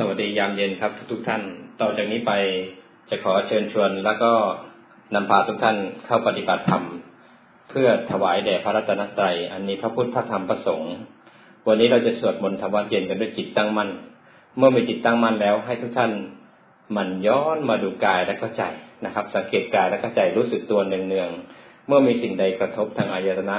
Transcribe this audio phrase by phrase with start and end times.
[0.00, 1.42] สวัสดียามเย็นครับ ทุกท่าน
[1.80, 2.32] ต่อจากนี้ไป
[3.10, 4.30] จะขอเชิญชวน แล้วก็
[5.14, 6.82] นำพาทุกท่านเข้าปฏิบัติธรรม
[7.70, 10.94] เพื่อถวายแด่พระรัตนตรัย อันนี้พระพุทธพระธรรมพระสงฆ์
[11.66, 13.90] วันนี้เราจะสวดมนต์ธรรมวัดเย็นกันด้วยจิตตั้งมั่น
[14.56, 16.12] เมื่อมีจิตตั้งมั่นแล้ว ให้ทุกท่าน
[16.96, 18.62] มันย้อนมาดูกายและก็ใจ
[19.04, 23.56] นะครับ สังเกตกายและก็ใจรู้สึกตัวเนืองๆเมื่อมีสิ่งใดกระทบทางอายตนะ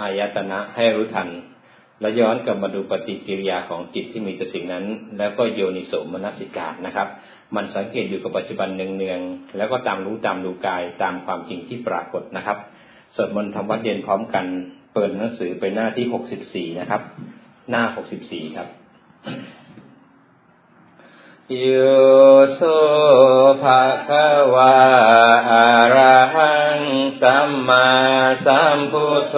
[0.00, 1.28] อายตนะให้รู้ทัน
[2.02, 4.84] แล้วย้อนกลับมาดูปฏิกิริยาของจิตที่มีต่อสิ่งนั้น
[5.18, 7.08] แล้วก็โยนิโสมนสิกานะครับ
[7.56, 12.58] มันสังเกตอยู่กับปัจจุบันเนืองๆแล้วก็ตามรู้ตามดูกายตามความจริงที่ปรากฏนะครับ
[13.16, 14.46] สวดมนต์ทำวัดเย็นพร้อมกัน
[14.94, 17.02] เปิดหนังสือไปหน้าที่หกสิบสี่นะครับ
[17.70, 18.68] หน้าหกสิบสี่ครับ
[21.60, 21.66] โย
[22.54, 22.60] โส
[23.62, 24.76] ภะคะวา
[25.50, 25.66] อะ
[25.96, 26.80] ระหัง
[27.20, 27.88] สัมมา
[28.46, 29.36] สัมพุทโธ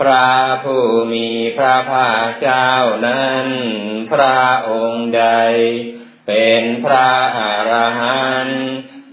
[0.00, 0.30] พระ
[0.64, 2.72] ผู้มีพระภาคเจ้า
[3.06, 3.46] นั้น
[4.12, 5.24] พระองค์ใด
[6.26, 8.62] เป็นพระอรหันต์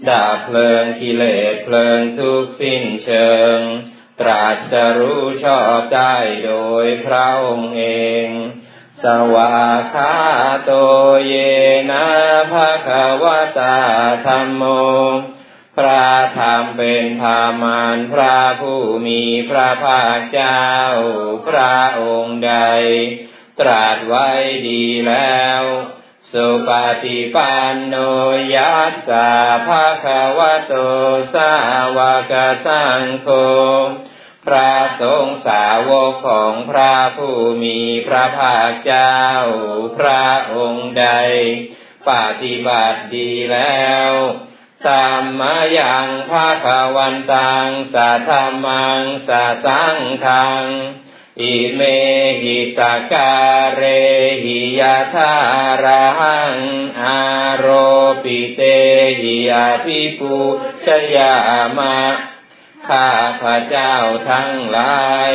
[0.08, 3.58] ดับเพลิงกิเลสเพลิงทุกสิ้นเชิง
[4.20, 6.52] ตรัสรู้ชอบได้โด
[6.84, 7.84] ยพระองค์เอ
[8.26, 8.28] ง
[9.02, 9.04] ส
[9.34, 10.14] วาคา
[10.64, 10.72] โต
[11.26, 11.34] เย
[11.90, 12.06] นะ
[12.52, 13.78] ภะคะวะตา
[14.26, 14.62] ธรรมโม
[15.78, 16.08] พระ
[16.38, 20.66] ธรรมเป็นธรรมานพระผู้มีพระภาคเจ้า
[21.48, 22.54] พระองค์ใด
[23.60, 24.28] ตรัสไว้
[24.68, 25.62] ดีแล้ว
[26.32, 26.70] สุป
[27.04, 27.96] ฏิปันโน
[28.54, 29.30] ยัสสะ
[29.66, 30.74] ภะคะวะโต
[31.34, 31.52] สา
[31.96, 31.98] ว
[32.32, 32.32] ก
[32.66, 33.28] สังโฆ
[34.46, 39.20] พระสงฆ์สาวกของพระผู้มีพระภาคเจ้า
[39.98, 41.06] พระองค์ใด
[42.08, 42.10] ป
[42.42, 44.10] ฏิบัติดีแล้ว
[44.84, 48.30] สัมมายังภาควันตังสัทธ
[48.64, 50.64] มังสัสังขัง
[51.40, 51.80] อิเม
[52.42, 52.80] หิส
[53.12, 53.82] การเร
[54.44, 55.34] หิยาธา
[55.84, 56.54] รัง
[57.02, 57.22] อา
[57.64, 57.66] ร
[58.22, 58.60] ปิเต
[59.20, 60.38] หิยาภิปุ
[60.86, 61.34] ชยา
[61.78, 62.00] มะ
[62.88, 63.10] ข้า
[63.40, 63.96] พระเจ้า
[64.30, 65.32] ทั้งหลาย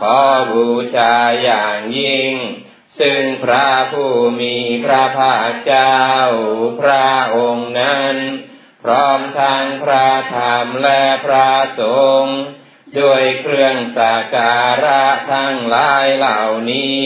[0.00, 0.20] ขอ
[0.52, 2.34] บูชาอย่างยิ่ง
[3.00, 6.02] ซึ่งพระผู้มีพระภาคเจ้า
[6.80, 8.16] พระองค์นั้น
[8.82, 11.50] พร้อมทางพระธรรมและพระ
[11.80, 11.82] ส
[12.22, 12.38] งฆ์
[12.98, 17.00] ด้วยเครื่องสักการะทั้งหลายเหล่านี้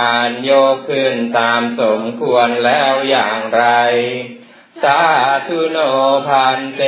[0.00, 3.64] อ่านโยกขึ้นตามสมควรแล้วอย่างไร
[4.82, 5.02] สา
[5.48, 5.78] ธุโน
[6.28, 6.82] พันเต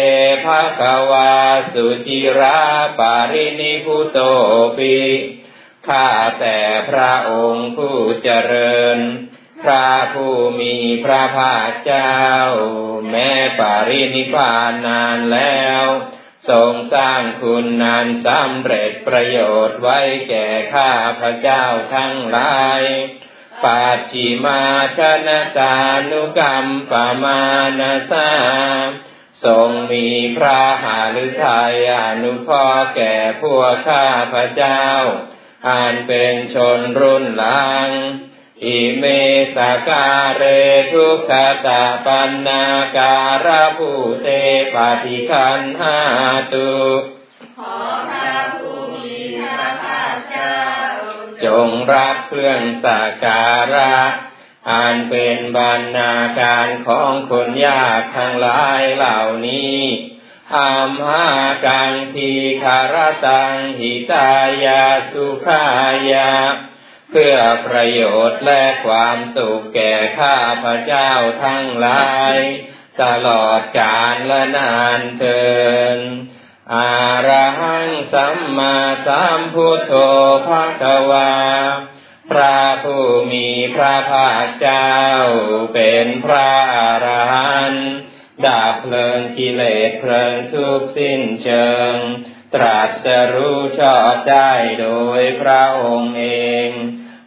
[0.45, 1.35] ภะคะวา
[1.73, 2.63] สุจิรา
[2.99, 4.19] ปารินิพุโต
[4.79, 4.99] ปิ
[5.89, 6.09] ข้า
[6.41, 6.59] แต่
[6.89, 8.99] พระองค์ผู้เจริญ
[9.63, 12.19] พระผู้มีพระภาคเจ้า
[13.11, 15.85] แม้ปารินิพานนานแล้ว
[16.51, 21.65] ทรงสร้างคุณนานสำเร็จประโยชน์ไว้แก่ข้าพระเจ้า
[21.95, 22.83] ทั้งหลาย
[23.65, 24.63] ปัจฉิมา
[24.99, 25.77] ชนะตา
[26.11, 27.41] นุกรรมปมา
[27.81, 28.31] นาสา
[29.45, 34.85] ทรงมีพระหาฤทัยอนุเคราะห์แก่พวกข้าพระเจ้า
[35.69, 37.89] อันเป็นชนรุ่นหลัง
[38.67, 39.05] อิเม
[39.57, 39.59] ส
[39.89, 40.43] การเร
[40.93, 41.33] ทุกข
[41.67, 42.65] ตาปันนา
[42.97, 43.91] การะภู
[44.23, 44.29] เต
[44.75, 45.99] ปฏิคันหา
[46.53, 46.75] ตุ
[47.59, 47.79] ขอ
[48.11, 50.59] พระผู้มีพระภาคเจ้า
[51.45, 53.97] จงรับเครื่องสักการะ
[54.71, 59.79] อันเป็นบรรณาการของคนยากทั้งหลายเหล่านี้
[60.57, 61.29] อัมหา
[61.67, 62.97] กังทีคาร
[63.27, 64.31] ตังหิตา
[64.65, 65.65] ยาสุขา
[66.13, 66.33] ยา
[67.15, 71.13] เพื่อประโยชน์และความสุขแก่ข้าพระเจ้า
[71.45, 72.37] ทั้งหลาย
[73.03, 75.45] ตลอดกาลและนานเทิ
[75.97, 75.99] น
[76.75, 76.95] อา
[77.29, 79.93] ระหังสัมมาสัมพุทโธ
[80.47, 81.35] ภะคะวา
[82.31, 84.93] พระผู้มีพระภาคเจ้า
[85.75, 87.89] เป็นพระอรหันต์
[88.47, 91.95] ดับเพลิงกิเลสเพลิงทุกสิ้นเชิง
[92.55, 94.89] ตรัสรู้ชอบได้โด
[95.21, 96.27] ยพระองค์เอ
[96.67, 96.69] ง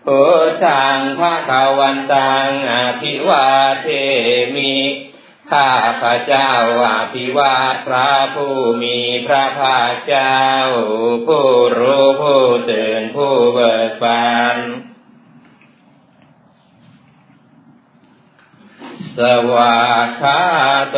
[0.05, 3.47] พุทธังพระาวันตังอภิวา
[3.81, 3.87] เท
[4.55, 4.75] มิ
[5.51, 5.71] ข้า
[6.01, 6.51] พระเจ้า
[6.85, 10.39] อภิวาทพระผู้มีพระภาคเจ้า
[11.27, 11.47] ผู้
[11.79, 14.57] รู้ผู้ตื่นผู้เบิกบาน
[19.17, 19.19] ส
[19.53, 20.41] วากขา
[20.91, 20.97] โต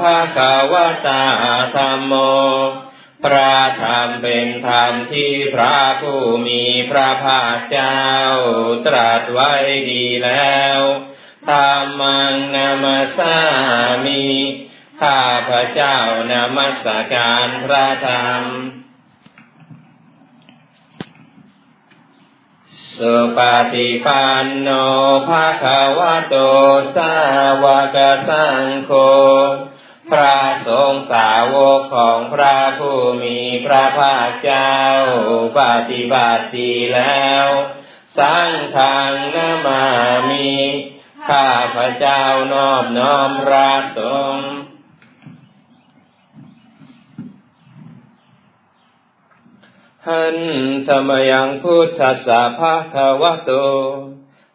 [0.00, 1.24] ภะคะวะตา
[1.74, 2.12] ธรรมโม
[3.24, 8.02] พระธรรมเป็นธรรมที่พระผู้มีพระภาคเจ้า
[8.86, 9.52] ตรัสไว้
[9.90, 10.78] ดีแล้ว
[11.48, 13.36] ธรรมังนามาสา
[14.06, 14.24] มี
[15.02, 15.96] ข้าพระเจ้า
[16.30, 16.84] นามัส
[17.14, 18.44] การพระธรรม
[22.96, 23.38] สุป
[23.72, 24.68] ฏิปันโน
[25.28, 26.36] ภะคะวะโต
[26.94, 27.14] สา
[27.62, 27.96] วก
[28.28, 28.92] สังโฆ
[30.12, 30.38] พระ
[30.68, 34.74] สงฆ์สาวกของพระผู้มีพระภาคเจ้า
[35.58, 35.60] ป
[35.90, 37.46] ฏิบัติดีแล้ว
[38.18, 39.84] สังฆังนามา
[40.28, 40.50] มิ
[41.28, 42.22] ข้าพระเจ้า
[42.52, 44.00] นอบน้อมพระส
[44.34, 44.48] งฆ์
[50.08, 50.36] หัน
[50.88, 53.52] ธรรมยังพุทธสาภาควะโต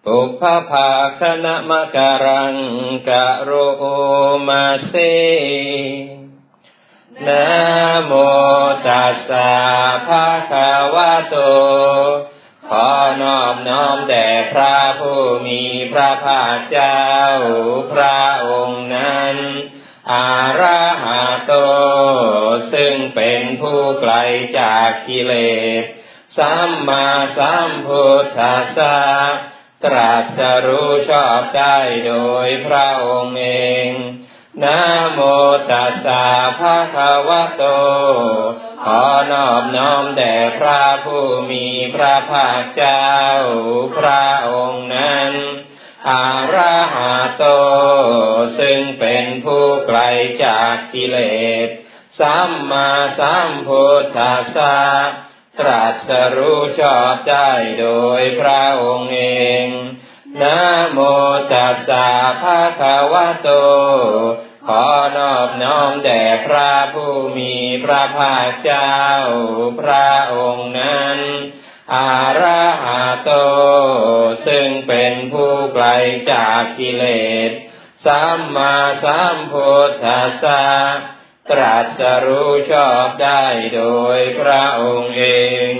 [0.07, 2.55] ปุพพภาคณมการัง
[3.09, 3.51] กะโร
[4.47, 4.93] มาเซ
[7.27, 7.45] นะ
[8.05, 8.11] โม
[8.87, 9.51] ตัสสะ
[10.07, 11.35] ภะคะวะโต
[12.69, 12.87] ขอ
[13.21, 15.61] นอบน้อมแด่พระผู้มี
[15.93, 17.03] พระภาคเจ้า
[17.91, 19.37] พระองค์นั้น
[20.11, 21.53] อาระหะโต
[22.73, 24.13] ซึ่งเป็นผู้ไกล
[24.59, 25.33] จากกิเล
[25.81, 25.83] ส
[26.37, 27.07] สัมมา
[27.37, 28.97] สัมพุทธัสสะ
[29.85, 31.77] ตรัสรู้ชอบได้
[32.07, 32.13] โด
[32.45, 33.49] ยพระองค์เอ
[33.87, 33.89] ง
[34.63, 34.79] นะ
[35.13, 35.19] โม
[35.71, 36.25] ตัสสะ
[36.59, 37.63] ภะคะวะโต
[38.83, 41.65] ขอนอบน้อมแด่พระผู้มี
[41.95, 43.11] พระภาคเจ้า
[43.97, 45.31] พระองค์นั้น
[46.09, 47.45] อาระหะโต
[48.59, 49.99] ซึ่งเป็นผู้ไกล
[50.45, 51.17] จากกิเล
[51.67, 51.69] ส
[52.19, 54.77] สัมมาสัมพุทธัสสะ
[55.59, 57.87] ตรัสรู้ชอบได้โด
[58.19, 59.23] ยพระองค์เอ
[59.65, 59.67] ง
[60.41, 60.59] นะ
[60.91, 60.99] โม
[61.51, 62.09] ตัสสะ
[62.41, 63.49] ภะคะวะโต
[64.67, 64.85] ขอ
[65.17, 67.53] นอบน้อมแด่พระผู้มี
[67.85, 68.97] พระภาคเจ้า
[69.81, 71.19] พระองค์นั้น
[71.95, 73.31] อาระหะโต
[74.47, 75.87] ซึ่งเป็นผู้ไกล
[76.31, 77.05] จากกิเล
[77.49, 77.51] ส
[78.05, 80.63] สัมมาสัมพุทธัสสะ
[81.49, 83.43] ตรัสรู้ชอบได้
[83.75, 83.83] โด
[84.17, 85.25] ยพระองค์เอ
[85.71, 85.73] ง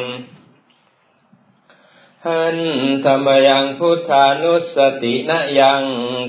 [2.28, 2.58] หัน
[3.06, 5.84] ธรรมยังพุทธานุสตินยัง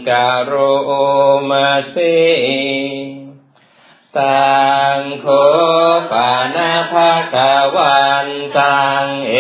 [0.09, 0.55] การโร
[1.51, 1.97] มาเส
[4.19, 4.55] ตั
[4.97, 5.27] งโค
[6.13, 8.29] ปานาภาคาวัน
[8.59, 9.35] ตังเอ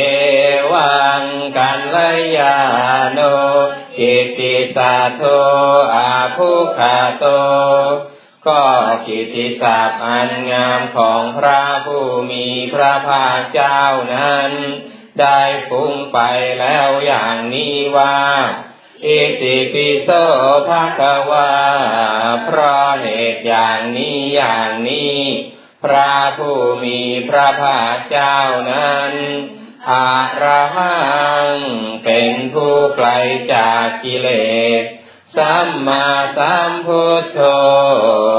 [0.72, 1.22] วัง
[1.56, 1.96] กันล
[2.38, 2.58] ยา
[3.12, 3.18] โน
[3.96, 5.22] จิตติสาโท
[5.94, 7.24] อาภุคาโต
[8.48, 8.64] ก็
[9.06, 13.82] กิติศัพท์อันงามของพระผู้มีพระภาคเจ้า
[14.14, 14.50] นั้น
[15.20, 16.18] ได้ฟุ้งไป
[16.60, 18.18] แล้วอย่างนี้ว่า
[19.06, 20.08] อิติปิโส
[20.68, 21.52] ภะคะวา
[22.44, 25.18] เพราะเหตุอย่างนี้อย่างนี้
[25.84, 28.38] พระผู้มีพระภาคเจ้า
[28.72, 29.12] นั้น
[29.90, 30.96] อาระหั
[31.46, 31.48] ง
[32.04, 33.08] เป็นผู้ไกล
[33.54, 34.28] จากกิเล
[34.82, 34.84] ส
[35.36, 37.40] สัมมาสัมพุทโธ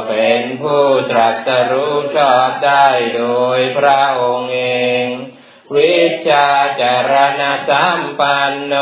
[0.09, 3.23] เป็นผู้ตรัสรู้ชอบได้โด
[3.57, 4.61] ยพระองค์เอ
[5.03, 5.05] ง
[5.75, 6.47] วิชา
[6.81, 8.73] จารณสัมปันโน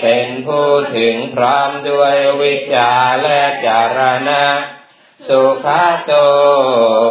[0.00, 2.90] เป็นผู้ถึงพร้อมด้วยวิชา
[3.22, 4.44] และจารณะ
[5.28, 6.12] สุขาโต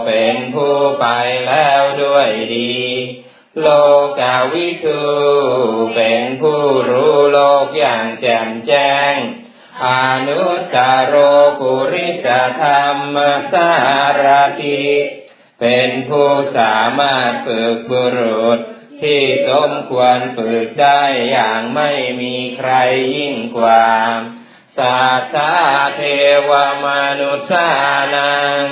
[0.05, 1.05] เป็นผู้ไป
[1.47, 2.77] แล้วด้วยดี
[3.61, 3.67] โล
[4.19, 5.01] กาวิทู
[5.95, 9.15] เป็นผู้รู้โลกอย่างแจ่มแจ้ง
[9.85, 9.87] อ
[10.27, 10.77] นุตต
[11.07, 11.15] โร
[11.59, 12.27] ปุริส
[12.61, 13.15] ธรรม
[13.53, 13.71] สา
[14.23, 14.25] ร
[14.61, 14.85] ติ
[15.59, 18.59] เป็นผู้สามารถฝึกบุรุษ
[19.01, 21.01] ที่สมควรฝึกได้
[21.31, 21.91] อย่างไม่
[22.21, 22.71] มีใคร
[23.15, 23.87] ยิ่งกว่า
[24.77, 25.55] สัตตา
[25.95, 26.01] เท
[26.49, 26.51] ว
[26.85, 26.87] ม
[27.19, 27.69] นุษา
[28.15, 28.63] นัง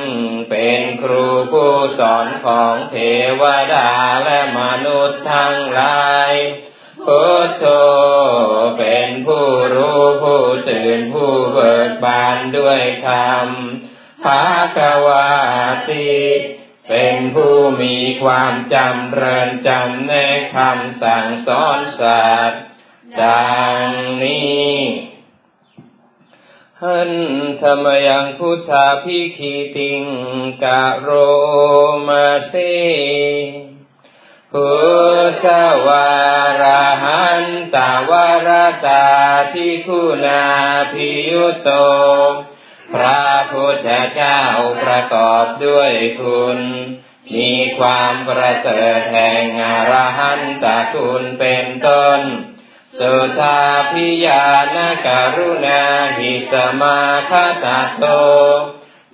[0.50, 2.96] เป็นครูผู้สอนของเท
[3.42, 3.44] ว
[3.74, 3.90] ดา
[4.24, 6.32] และมนุษย์ทั้งหลาย
[7.06, 7.66] พุทโธ
[8.78, 9.46] เป็นผู้
[9.76, 13.48] รู้ผู้ตื่นผู้เบิกบานด้วยธรรม
[14.24, 14.44] ภา
[14.76, 15.30] ควา
[15.90, 16.16] ติ
[16.90, 20.14] เป็นผู้มีความจำเริญจำใน
[20.56, 22.64] คำสั่งสอนสัตว์
[23.22, 23.88] ดัง
[24.24, 24.76] นี้
[26.82, 27.12] หัน
[27.62, 30.04] ธรรมยังพุทธาพิคีติง
[30.64, 31.10] กะโร
[32.08, 32.54] มาเส
[34.58, 34.74] พุ
[35.32, 35.48] ทธ
[35.88, 36.10] วา
[36.62, 36.64] ร
[37.04, 37.44] หัน
[37.76, 37.78] ต
[38.10, 38.50] วาร
[38.86, 39.06] ตา
[39.54, 40.46] ทิคุณา
[40.94, 41.70] พิยุโต
[42.94, 44.42] พระพุทธเจ้า
[44.84, 46.60] ประกอบด้วยคุณ
[47.36, 52.22] มีความประเสริฐแห่งอรหันตคุณเป็นต้น
[53.00, 55.84] สุทาพิยานการุณา
[56.18, 57.32] หิสมาค
[57.64, 58.06] ตาโต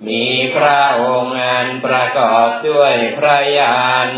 [0.06, 4.10] มีพระองค์อันประกอบด้วยพระญาณ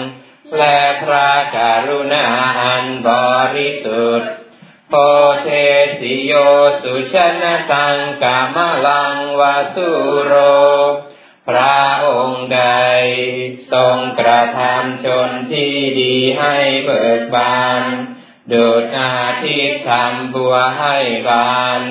[0.58, 2.26] และพระการุณา
[2.60, 3.10] อันบ
[3.54, 4.30] ริสุทธิ์
[4.88, 4.94] โพ
[5.42, 5.48] เท
[6.00, 6.32] สิโย
[6.82, 8.56] สุชนะตังกาม
[8.86, 9.90] ลังวาสุ
[10.24, 10.34] โร
[11.48, 12.62] พระองค์ใด
[13.72, 17.82] ทรงกระทำชนที่ดีให้เบิกบาน
[18.52, 20.96] ดุดอาทิตย์ทำบัวให้
[21.28, 21.82] บาน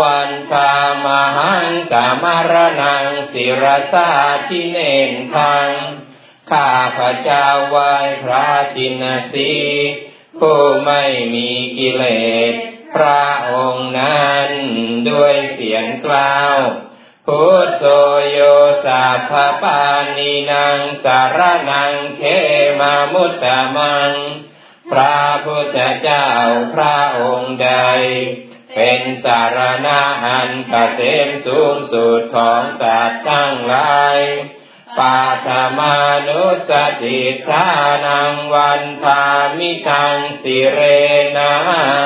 [0.00, 0.74] วันทา
[1.04, 4.10] มหังกามรนังศิรสา
[4.48, 4.78] ทิเน
[5.10, 5.70] นทัง
[6.50, 9.52] ข้าพระเจ้าไหว้พระจินสี
[10.38, 11.02] ผู้ไม่
[11.34, 12.04] มีกิเล
[12.52, 12.54] ส
[12.96, 14.48] พระองค์นั้น
[15.10, 16.58] ด้วยเสียงกล่าว
[17.26, 17.84] พุทโธ
[18.30, 18.38] โย
[18.84, 19.84] สัพปา
[20.16, 21.40] นีนังสาร
[21.70, 22.22] นังเข
[22.80, 24.12] มามุตตะมัง
[24.92, 26.28] พระพุทธเจ้า
[26.74, 27.70] พระองค์ใด
[28.74, 34.18] เป็นสารณะอันเกษมสูงสุดของสัตว์ทั้งหลาย
[34.98, 35.96] ปาธมา
[36.28, 36.70] นุส
[37.02, 37.66] ติทา
[38.04, 39.24] นังวันทา
[39.58, 40.80] มิทังสิเร
[41.38, 41.54] นั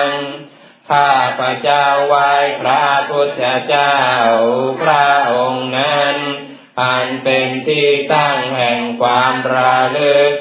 [0.07, 0.09] ง
[0.91, 2.31] ข้าพระเจ้าไหว้
[2.61, 3.97] พระพุทธเจ้า
[4.83, 6.17] พระองค์นั้น
[6.81, 10.33] อันเป็นที่ตั้งแห่งความระลึก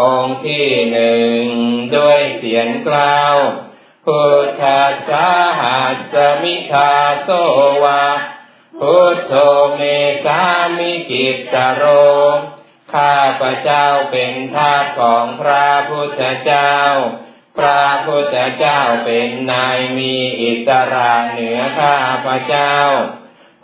[0.00, 1.40] องค์ที่หนึ่ง
[1.96, 3.36] ด้วยเสียงกล่าว
[4.06, 5.80] พุทธสสะหั
[6.12, 7.28] สมิทาโส
[7.84, 8.04] วะ
[8.80, 9.34] พุทโธ
[9.76, 9.82] เม
[10.24, 10.42] สา
[10.78, 11.84] มิกิสโร
[12.94, 16.74] ข้าพระเจ้าเป็นทาสของพระพุทธเจ้า
[17.58, 22.76] พระพุทธเจ้าเป็นนายมีอิสระเหนือข้าพระเจ้า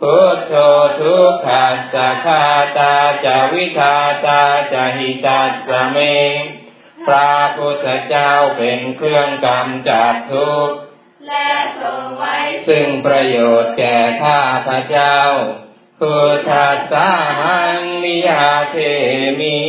[0.01, 0.53] พุทโธ
[0.99, 2.45] ทุกขัสสะคา
[2.77, 4.43] ตาจะวิทาตา
[4.73, 5.97] จะหิตัสสเม
[7.07, 10.82] พระพุทธเจ้าเป็นเครื่องกำจัดทุกข์
[11.27, 11.49] และ
[11.81, 12.37] ทรงไว้
[12.67, 15.17] ซึ่งประโยชน์แก่ข้าพระเจ้า
[15.99, 17.09] พุทธัสสะ
[17.41, 18.77] หังมิยาเท
[19.39, 19.59] มิ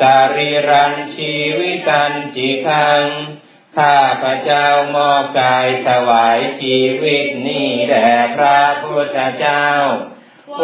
[0.00, 3.04] สารีรันชีวิตันจิทัง
[3.78, 9.66] ข้าพระเจ้ามอบกายถวายชีวิตนี้แด่พระพุทธเจ้า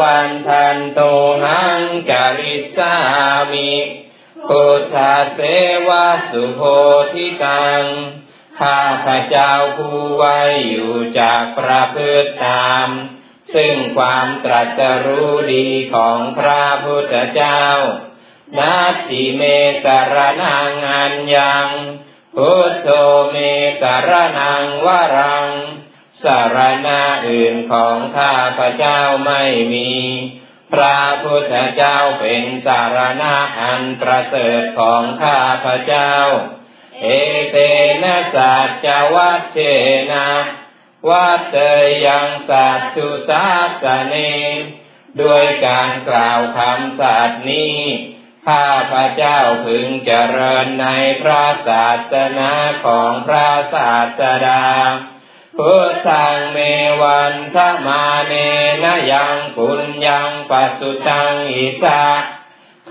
[0.01, 1.01] วันทันโต
[1.45, 2.95] หังจาริสา
[3.53, 3.73] มิ
[4.49, 4.97] พุทธ
[5.35, 5.41] เส
[5.89, 6.61] วะสุโพ
[7.13, 7.83] ธิตัง
[8.61, 12.89] ข้าพระเจ้าผู้ไว้อยู่จากประพฤติตาม
[13.55, 17.63] ซึ่งความตรัสรู้ดีของพระพุทธเจ้า
[18.59, 18.77] นา
[19.09, 19.43] ทิเม
[19.85, 21.69] สารนังอันยัง
[22.37, 22.89] พุทโธ
[23.31, 23.37] เม
[23.81, 25.49] สารนังวรัง
[26.23, 29.43] สารณะอื่นของข้าพระเจ้าไม่
[29.75, 29.93] มี
[30.73, 36.13] พระพุทธเจ้าเป็นสารณะอันประเสริฐของข้าพระเจ้า
[37.03, 37.07] เอ
[37.51, 37.57] เต
[38.03, 39.57] นะสัจวัชเช
[40.11, 40.29] นะ
[41.09, 41.57] วัตเต
[42.07, 43.45] ยังสัตตุสา
[43.83, 44.15] สเน
[45.21, 47.79] ด้วยการกล่าวคำสัตย์นี้
[48.47, 50.87] ข้าพระเจ้าพึงเจริญใน
[51.23, 52.53] พระศาสนา
[52.85, 54.65] ของพระศาสดา
[55.59, 56.59] พุทธังเม
[57.03, 58.33] วันทมาเน
[58.83, 62.03] นยังปุญญังปัสสุตังอิสา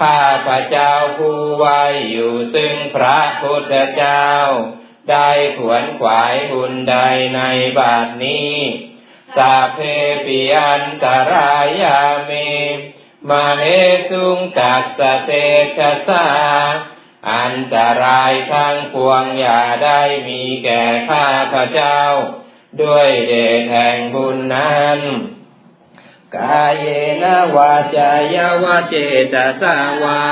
[0.02, 4.30] ข้าพระเจ้าผู้ไว้อยู่ซึ่งพระพุทธเจ้า
[5.12, 6.96] ได้ขวนขวายบุญใด
[7.36, 7.42] ใน
[7.80, 8.56] บาทนี้
[9.36, 9.80] สาเพ
[10.26, 12.32] ปิอันตรายาเม
[13.30, 13.64] มาเฮ
[14.10, 15.32] สุงตัสเต
[15.78, 16.28] ชะสา
[17.34, 22.02] อันตรายทั้งปวงอย่าได้มีแก่ข้าพระเจ้า
[22.84, 25.00] ด้วยเดชแห่งบุญนั้น
[26.36, 26.86] กายเย
[27.24, 27.26] น
[27.56, 28.96] วาจายาวาเจ
[29.34, 30.24] ตสาวา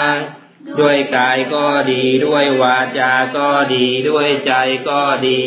[0.80, 4.54] ด้วยกายก็ดีด้วยวาจาก็ดีด้วยใจ
[4.90, 5.44] ก็ดี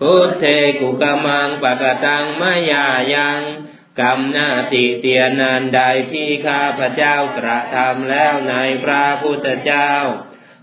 [0.00, 0.44] พุทเท
[0.80, 3.40] กุกมังปะกตังมายายัง
[4.00, 5.80] กรรมหน้าติเตียนันใด
[6.12, 8.54] ที่ข้าพระเจ้ากระทำแล้วใน
[8.84, 9.92] พระพุทธเจ้า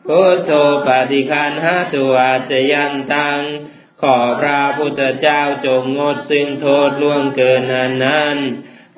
[0.08, 0.52] พุทโธ
[0.88, 2.16] ปฏิคันหาตัว
[2.50, 3.40] จยันตัง
[4.02, 8.38] ขอพระพุทธเจ้าจงงดซึ่งโทษล่วงเกินนั้นนั้น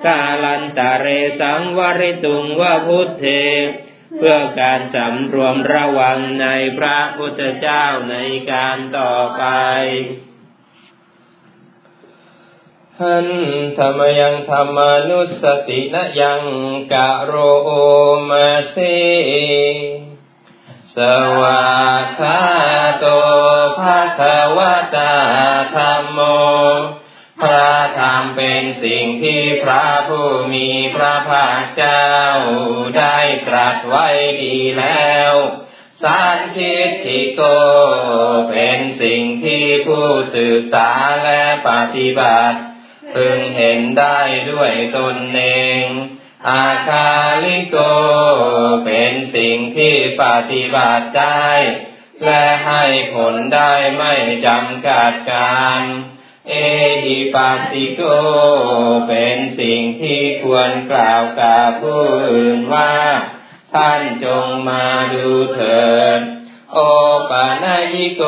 [0.06, 1.06] กาลันตาเร
[1.40, 3.24] สังวริตุงวพุทเท
[4.16, 6.46] เพื่อการสำรวมระวังใน
[6.78, 8.16] พระพุทธเจ้าใน
[8.52, 9.44] การต่อไป
[13.00, 13.28] หัน
[13.78, 16.42] ธรรมยังธรรมานุสตินะยัง
[16.92, 17.34] กะโร
[18.30, 18.76] มาเส
[20.94, 20.96] ส
[21.40, 21.62] วา
[22.18, 22.40] คา
[22.98, 23.06] โต
[23.78, 25.14] ภะคะวะตา
[25.74, 26.18] ธรรมโม
[27.40, 32.08] พระธรรมเป็นสิ่งที่พระผู้มีพระภาคเจ้า
[32.98, 34.08] ได้ตรัสไว้
[34.44, 35.32] ดีแล้ว
[36.02, 37.42] สันทิฏฐิโก
[38.50, 40.90] เป็นสิ่งที่ผู้ศึกษา
[41.24, 42.58] และปฏิบัติ
[43.14, 45.42] พึงเห็นได้ด้วยตนเอ
[45.82, 45.84] ง
[46.48, 47.10] อาคา
[47.44, 47.76] ลิโก
[48.84, 51.50] เป็นสิ่งที่ปฏิบัติได้
[52.24, 54.14] และให้ผลได้ไม่
[54.46, 55.82] จำกัดการ
[56.50, 56.54] เอ
[57.04, 58.00] หิปัสสิโก
[59.08, 62.96] เป็นสิ่งที่ควรกล่าวกับผู้อื่นว่า
[63.74, 65.88] ท่านจงมาดูเถิ
[66.18, 66.20] ด
[66.72, 66.78] โอ
[67.30, 68.22] ปานายิโก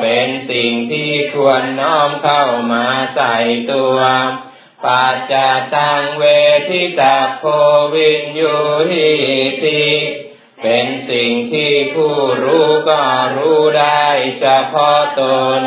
[0.00, 3.36] เป็นสิ่งที่ควรน้อมเข้ามาใส่
[3.72, 3.98] ตัว
[4.84, 5.34] ปัจจ
[5.74, 6.22] ตังเว
[6.68, 7.44] ทิตาโค
[7.94, 8.56] วินยู
[8.90, 9.10] หิ
[9.64, 9.86] ติ
[10.62, 12.14] เป็นสิ่งที่ผู้
[12.44, 13.02] รู้ก็
[13.36, 14.04] รู้ได้
[14.38, 15.22] เฉพาะต
[15.60, 15.62] น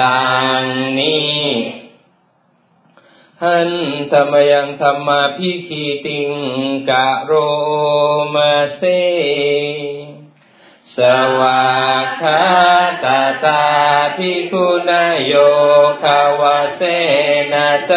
[0.00, 0.26] ดั
[0.60, 0.64] ง
[0.98, 1.42] นี้
[3.42, 3.70] หัน
[4.12, 6.30] ธรรมยังธรรมาพิคีติง
[6.90, 7.32] กะโร
[8.34, 8.82] มาเซ
[10.96, 10.98] ส
[11.38, 11.62] วา
[12.02, 12.40] กขา
[13.04, 13.64] ตาตา
[14.16, 14.90] พิคุณ
[15.26, 15.34] โย
[16.02, 16.82] คาวาเส
[17.52, 17.92] นาเต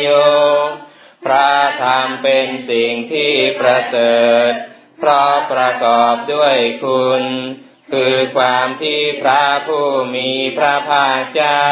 [0.00, 0.08] โย
[1.24, 1.50] พระ
[1.82, 4.16] ธรรมเป็นสิ่งที่ประเสริ
[4.50, 4.52] ฐ
[4.98, 7.24] เพราะประกอบด้วยคุณ
[7.92, 11.66] คือความที่พระผู้มีพระภาคเจ้า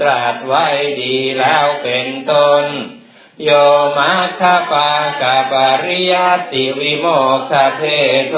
[0.00, 0.66] ตรัสไว้
[1.02, 2.64] ดีแล้วเป็นต้น
[3.44, 3.50] โย
[3.98, 4.42] มัคค
[4.72, 4.92] ปา
[5.22, 5.54] กาป
[5.84, 6.14] ริย
[6.52, 7.06] ติวิโม
[7.36, 7.80] กขเพ
[8.28, 8.36] โท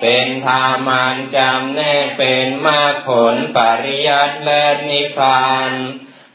[0.00, 5.72] เป็นธามันจำแนกเป็นมาผลปริยัติและนิพพาน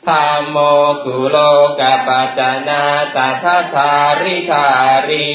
[0.07, 0.57] ธรรมโม
[1.05, 1.37] กุโล
[1.79, 4.69] กปัจนาตถาธาริธา
[5.09, 5.31] รี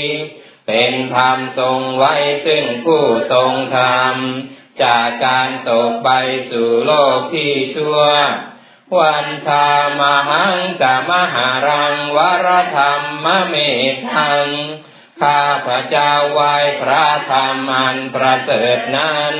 [0.70, 2.14] เป็นธรรมทรงไว้
[2.46, 4.14] ซึ่งผู้ทรงธรรม
[4.82, 6.10] จากการตกไป
[6.50, 8.00] สู่โลกที่ชั่ว
[8.98, 9.70] วันธา
[10.00, 12.92] มหังกามหารังวรธรร
[13.24, 13.54] มเม
[14.14, 14.48] ทัง
[15.20, 16.40] ข้าพระเจ้าไหว
[16.82, 19.34] พระธรรมอันประเสริฐนั้น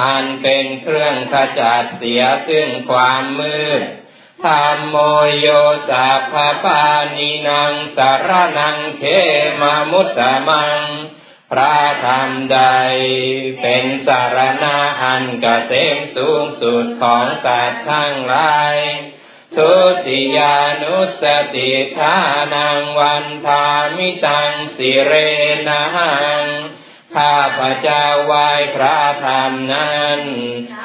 [0.00, 3.82] อันเป็นเครื่องขจัดเสียซึ่งความมืด
[4.44, 4.96] ธรรมโม
[5.38, 5.48] โย
[5.88, 6.84] สัพพา
[7.16, 9.02] นินังสารนังเข
[9.60, 10.82] มามุตตมัง
[11.50, 12.60] พระธรรมใด
[13.60, 18.76] เป็นสารณะอันกเกษมสูงสุดของสัตว์ทั้งหลาย
[19.56, 19.72] ทุ
[20.06, 22.16] ติยานุสติทา
[22.54, 23.66] นังวันทา
[23.96, 25.12] มิตังสิเร
[25.68, 25.84] นะหั
[26.40, 26.44] ง
[27.16, 30.20] ข้าพระเจ้าไหว้พระธรรมนั้น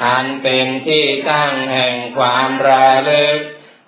[0.04, 3.38] อันเป็นที่ตั้งแห่งความระลึก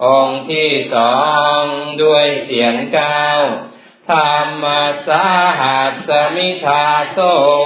[0.04, 1.16] องค์ที่สอ
[1.58, 1.62] ง
[2.02, 3.42] ด้วยเศียรเกล้า
[4.10, 4.64] ธัมมัส
[5.06, 5.26] สา
[5.60, 7.18] หัสมิทาโส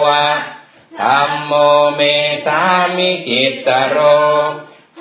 [0.05, 0.27] วะ
[1.03, 1.53] ธัมโม
[1.95, 2.01] เม
[2.47, 2.63] สา
[2.97, 3.99] มิกิสสะโร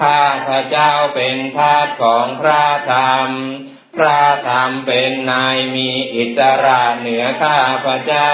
[0.02, 3.30] ข้าพระเจ้าเป็นทาสของพระธรรม
[3.96, 8.34] พระธรรมเป็นนายมีอิสระเหนือข้าพระเจ้า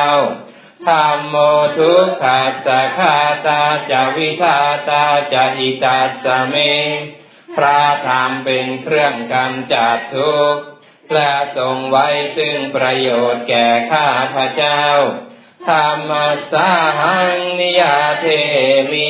[0.88, 1.36] ธรรมโม
[1.78, 6.56] ทุกขัสสะคาตาจะวิทาตาจะอิตาสเม
[7.56, 10.64] พระธรรมเป็นเครื่องกำจัดทุกข์
[11.14, 14.84] และทรงไว้ซึ่งประโยชน์แก่ข้าพระเจ้า
[15.70, 16.12] ธรรม
[16.52, 18.26] สาหังนิยาเท
[18.92, 19.10] มิ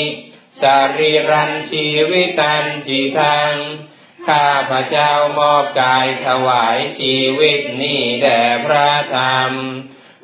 [0.61, 0.63] ส
[0.97, 3.53] รีรันชีวิตันจิทัง
[4.27, 9.53] ข้าพระเจ้ามอบกายถวายชีวิตนี้แด่พระธรรม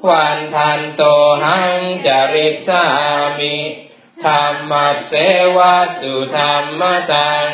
[0.09, 1.03] วันทันโต
[1.43, 2.85] หังจริสา
[3.39, 3.57] มิ
[4.25, 4.73] ธรรม
[5.07, 5.13] เส
[5.57, 6.81] วะสุธรรม
[7.13, 7.49] ตัง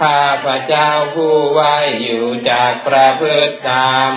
[0.00, 4.10] ข้าพระเจ้าผู้ไว้อยู่จากประพฤติธรรม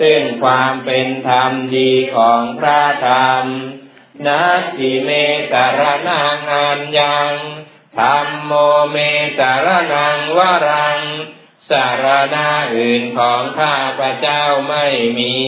[0.00, 3.44] ซึ่งความเป็นธรรมดีของพระธรรม
[4.26, 5.10] นัตถิเม
[5.52, 7.32] สารนังอันยัง
[7.98, 8.52] ธรรมโม
[8.90, 8.96] เม
[9.38, 11.00] สารนังวรัง
[11.70, 14.86] สารณาอื่นของข้าพระเจ้าไม่
[15.18, 15.38] มี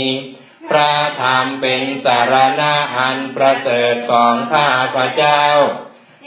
[0.70, 5.42] พระธรรมเป็นสารณะอันประเสริฐของข้าพระเจ้า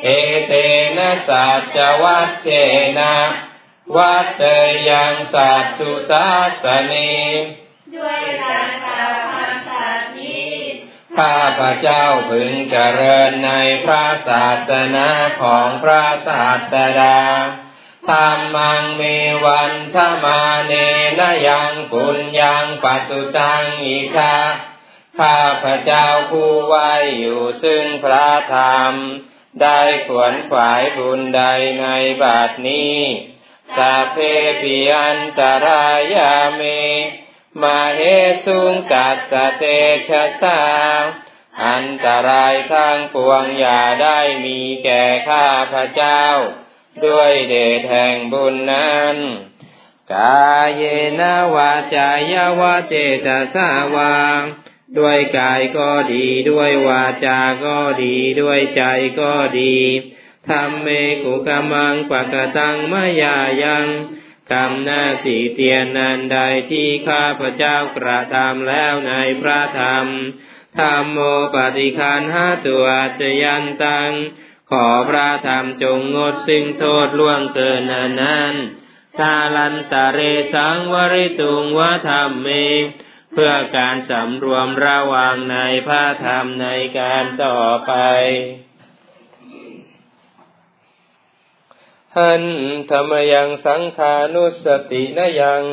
[0.04, 0.08] เอ
[0.47, 0.54] เต
[0.97, 2.47] นะสัจวัตเช
[3.00, 3.15] นะ
[3.95, 4.43] วัตเต
[4.89, 6.28] ยังสัตตุสา
[6.63, 6.93] สเน
[7.95, 10.56] ด้วยการกล่าวคำสัตย์นี้
[11.17, 13.52] ข้าพระเจ้าพึงเจริญใน
[13.86, 15.08] พระศาสนา
[15.41, 17.19] ของพระศาสดา
[18.09, 19.01] ธรรมังเม
[19.45, 20.73] วันธมาเน
[21.19, 24.35] นยังปุญญังปัสสุตังอิคา
[25.19, 28.93] ข้าพระเจ้าผู้ไว้อยู่ซึ่งพระธรรม
[29.61, 31.43] ได้ขวนขวายบุญใด
[31.81, 31.85] ใน
[32.21, 32.99] บัดนี้
[33.77, 34.17] สัพเพ
[34.61, 36.61] ปิอันตรายาเม
[37.61, 38.01] มาเห
[38.45, 39.63] สุงกัสเต
[40.09, 40.61] ชะสา
[41.65, 46.23] อันตรายทั้งปวงอย่าได้มีแก่ข้าพระเจ้า
[47.05, 49.17] ด้วยเดชแห่งบุญนั้น
[50.13, 50.83] กายเย
[51.19, 51.21] น
[51.55, 52.93] วาจายวาเจ
[53.25, 54.39] ตสาวาง
[54.97, 58.83] ด้วยกายก็ดี ด้วยวาจาก็ดี ด้วยใจ
[59.19, 59.75] ก็ดี
[60.47, 60.88] ทำเม
[61.23, 63.88] กุกมังปะกะตังมายายัง
[64.51, 66.38] กรรมหน้าสีเตียนนันใด
[66.69, 70.07] ที่ข้าพระเจ้ากระทำแล้วในพระธรรม
[70.77, 71.17] ธรรมโม
[71.53, 72.86] ปฏิคันห้าตัว
[73.19, 74.12] จะยันตัง
[74.71, 77.82] ขอพระธรรมจงงดสิ่งโทษล่วงเกิน
[78.21, 78.53] นั้น
[79.17, 80.19] ทาลันตะเร
[80.53, 82.47] สังวริตุงวธรรมเม
[83.32, 86.67] เพื่อการสำรวมระวังในพระธรรมใน
[86.99, 87.93] การต่อไป
[92.17, 92.43] หัน
[92.89, 95.63] ธรรมยังสังขานุสตินยัง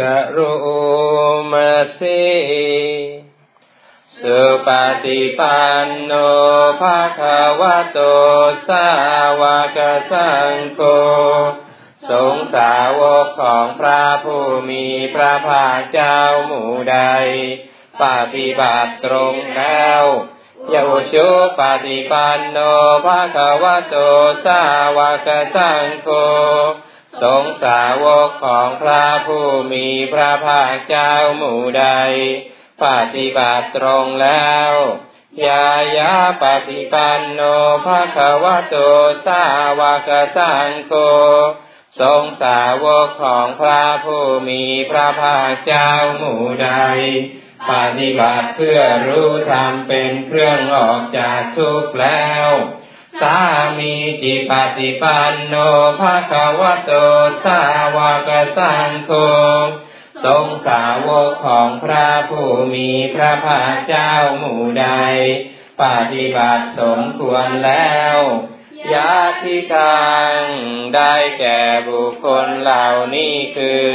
[0.14, 0.38] ะโร
[1.52, 2.00] มาเส
[4.24, 4.68] สุป
[5.04, 6.12] ฏิปันโน
[6.80, 7.20] ภาค
[7.60, 7.98] วะโต
[8.68, 8.88] สา
[9.40, 9.42] ว
[9.76, 9.78] ก
[10.12, 10.80] สังโฆ
[12.10, 16.98] สงสาวกของพระผู้มีพระภาคเจ้าหมู่ใด
[18.02, 18.04] ป
[18.34, 20.04] ฏิบัติตรงแล้ว
[20.74, 21.28] ยาชุ
[21.60, 22.58] ปฏิปันโน
[23.06, 23.96] ภาควะโต
[24.46, 24.62] สา
[24.96, 26.08] วกสังโฆ
[27.22, 31.86] สงสาวกของพระผู้มีพระภาคเจ้าหมู่ใด
[32.84, 34.72] ปฏิบัติตรงแล้ว
[35.46, 37.40] ยายาปฏิปันโน
[37.84, 38.76] ภะคะวะโต
[39.26, 39.42] สา
[39.80, 40.92] วกสังโฆ
[42.00, 46.70] ทรงสาวกของพระผู้มีพระภาคเจ้าหมู่ใด
[47.70, 52.50] ปฏิบัติเพื่อรู้ธรรมเป็นเครื่องออกจากทุกข์แล้ว
[53.20, 53.38] สา
[53.78, 55.54] มีจิปฏิปันโน
[56.00, 56.92] ภะคะวะโต
[57.44, 57.62] สา
[57.96, 59.12] วกสังโฆ
[60.24, 64.88] ทรงสาวกของพระผู้มีพระภาคเจ้าหมู่ใด
[65.82, 68.16] ปฏิบัติสมควรแล้ว
[68.92, 70.38] ยาทิทาง
[70.94, 73.90] ได้แก่บุคคลเหล่านี้คือ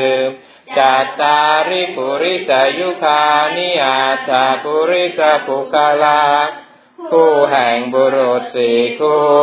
[0.78, 3.26] จัตตาริปุริสยุคา
[3.58, 6.26] นิอาชาปุริสปุกาลา
[7.10, 9.36] คู่แห่งบุรุษสี่คู่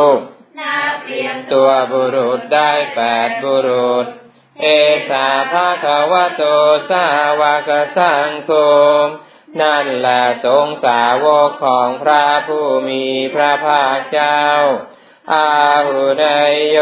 [1.53, 4.07] ตัวบุรุษได้แปดบุรุษ
[4.61, 4.67] เอ
[5.11, 6.43] สาภาควโต
[6.91, 7.07] สา
[7.41, 8.51] วกสังโฆ
[9.61, 14.43] นั่นแหละสงสาวกของพระผู้มีพระภาคเจ้า
[15.33, 15.53] อา
[15.87, 16.79] หุเนยโย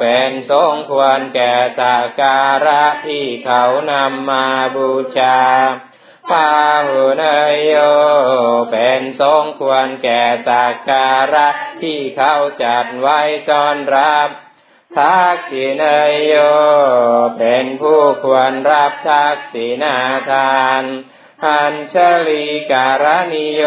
[0.00, 5.40] เป็นสงควรแก่สักการะที่เขานำมาบูชา
[6.30, 6.52] ปา
[6.86, 7.74] หุเนยโย
[8.72, 11.48] เป็นสงควรแก่สักการะ
[11.82, 14.28] ที่เขาจัดไว้ต้อนรับ
[14.98, 16.34] ทักษินายโย
[17.38, 19.96] เป็นผู้ควรรับทักษินา
[20.30, 20.84] ทาน
[21.46, 21.96] อัญช
[22.28, 23.64] ลีการณิโย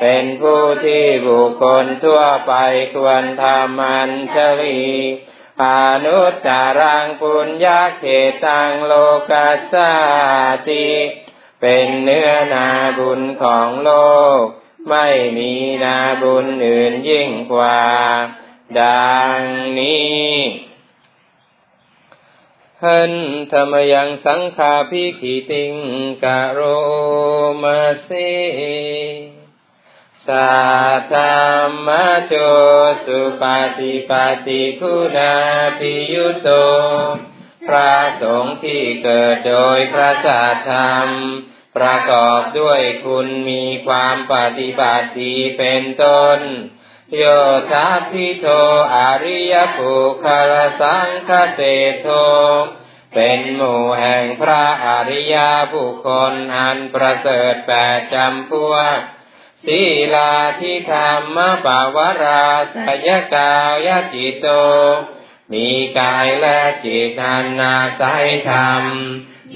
[0.00, 2.54] เป็นผู้ที่บุคคลทั่วไป
[2.96, 4.82] ควรทำอัญชลี
[5.62, 5.64] อ
[6.04, 8.04] นุตตารังปุญญาเข
[8.44, 8.92] ตังโล
[9.30, 9.92] กัสสา
[10.68, 10.88] ติ
[11.60, 13.90] เป็นเนื้อนาบุญของโล
[14.40, 14.42] ก
[14.90, 15.06] ไม่
[15.38, 15.52] มี
[15.84, 17.80] นาบุญอื่นยิ่งกว่า
[18.80, 19.40] ดัง
[19.78, 20.32] นี้
[22.84, 23.12] หัน
[23.52, 25.74] ธรรมยังสังขาพิกิติง
[26.24, 26.60] กะโร
[27.62, 28.10] มาเส
[30.26, 30.52] สั
[30.98, 31.44] ทธรร
[31.86, 31.88] ม
[32.26, 32.34] โจ
[33.04, 33.42] สุป
[33.78, 34.12] ฏิป
[34.46, 35.34] ฏิคุณา
[35.78, 36.48] ภิยุโต
[37.68, 41.08] พระสงฆ์ที่เกิดโดยพระศาสธรรม
[41.76, 45.06] ประกอบด้วยคุณมีความปฏิบัติ
[45.58, 46.40] เป็นต้น
[47.16, 47.24] โย
[47.70, 48.46] ธาพิโท
[48.94, 49.92] อริยภู
[50.24, 51.62] คารสังคเต
[52.00, 52.06] โท
[53.14, 55.36] เป็นหมู่แห่งพระอริย
[55.74, 58.96] บุคคลอันประเสริฐแปดจำพวก
[59.66, 59.80] ศี
[60.14, 63.54] ลาทิธรรมปาวราสยกา
[63.86, 64.46] ยจิตโต
[65.52, 68.84] มีกายและจิตอันนาสัยธรรม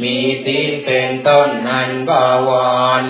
[0.03, 2.11] มีศีลเป็นต้นอันบ
[2.49, 2.51] ว
[3.03, 3.05] ร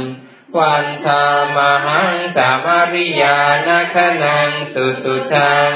[0.56, 1.24] วันธา
[1.56, 5.72] มหังสามาริยานาคนังสุสุทัง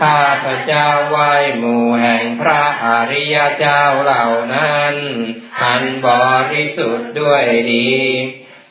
[0.00, 1.18] ข้าพระเจ้าไหว
[1.58, 4.94] หมู่แห่งพระอริยเจ้าเหล่านั้น
[5.62, 6.08] อันบ
[6.52, 7.92] ริสุทธิ์ด้วยดี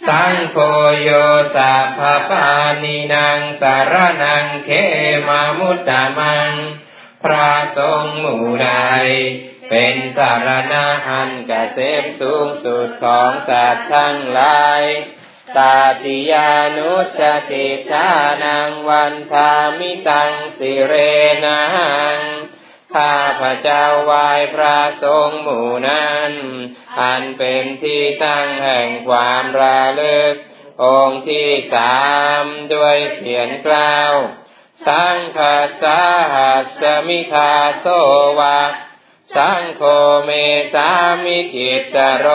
[0.08, 0.58] สังโฆ
[1.02, 1.10] โย
[1.56, 2.52] สัพพปา
[2.84, 4.70] นินางสารนังเข
[5.28, 6.52] มามุตตามัง
[7.24, 8.70] พระทรงหมู่ใด
[9.70, 14.82] เป็นสารณะอันกเกษมสูงสุดของสัตว์ทั้งหลาย
[15.58, 17.20] ตาติยานุส
[17.52, 18.08] ติชา
[18.44, 20.94] นังวันทามิตังสิเร
[21.46, 21.64] นั
[22.18, 22.20] ง
[22.94, 26.32] ข้าพระเจ้าวายพระทรงหมู่นั้น
[27.02, 30.36] อันเป็นที่ตั้งแห่งความระลึก
[30.84, 32.00] องค์ที่สา
[32.42, 34.14] มด้วยเสียงกล่าว
[34.88, 36.00] สังฆาสา
[36.34, 37.86] หัสมิทาโส
[38.40, 38.62] วะ
[39.36, 39.82] สังโฆ
[40.24, 40.30] เม
[40.74, 40.90] สา
[41.24, 42.28] มิกิสโร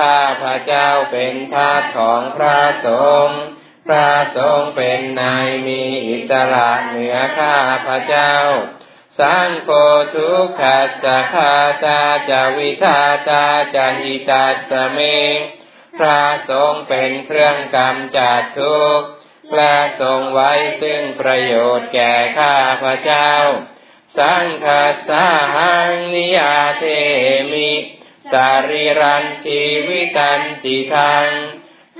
[0.00, 2.88] ข้าพระเจ้าเป็นทาสของพระส
[3.26, 3.40] งฆ์
[3.86, 8.34] พระสงฆ์เป็นนายมีอิสระเหนือข้าพระเจ้า
[9.18, 9.70] สังโฆ
[10.14, 14.98] ทุกขัสสะคาตาจาวิทาตาจาหิตาสเม
[15.98, 19.08] พระสงฆ์เป็นเครื่องกำจัดทุกข์
[19.56, 23.32] และทรงไว้ซึ่งประโยชน์แก่ข้าพระเจ้า
[24.18, 26.84] สังฆาสาหังนิยาเท
[27.52, 27.72] มิ
[28.32, 31.28] สารีรันชีวิตันติทาง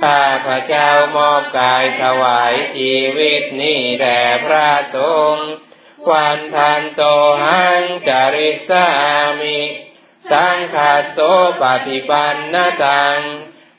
[0.02, 4.98] ข้าพระเจ้ามอบกายถวายชีวิตนี้แด่พระส
[5.32, 5.48] งฆ์
[6.10, 7.02] วันทันโต
[7.44, 8.86] หังจาริสา
[9.40, 9.60] มิ
[10.30, 11.18] สังฆาโส
[11.60, 13.18] ปฏิปันนตัง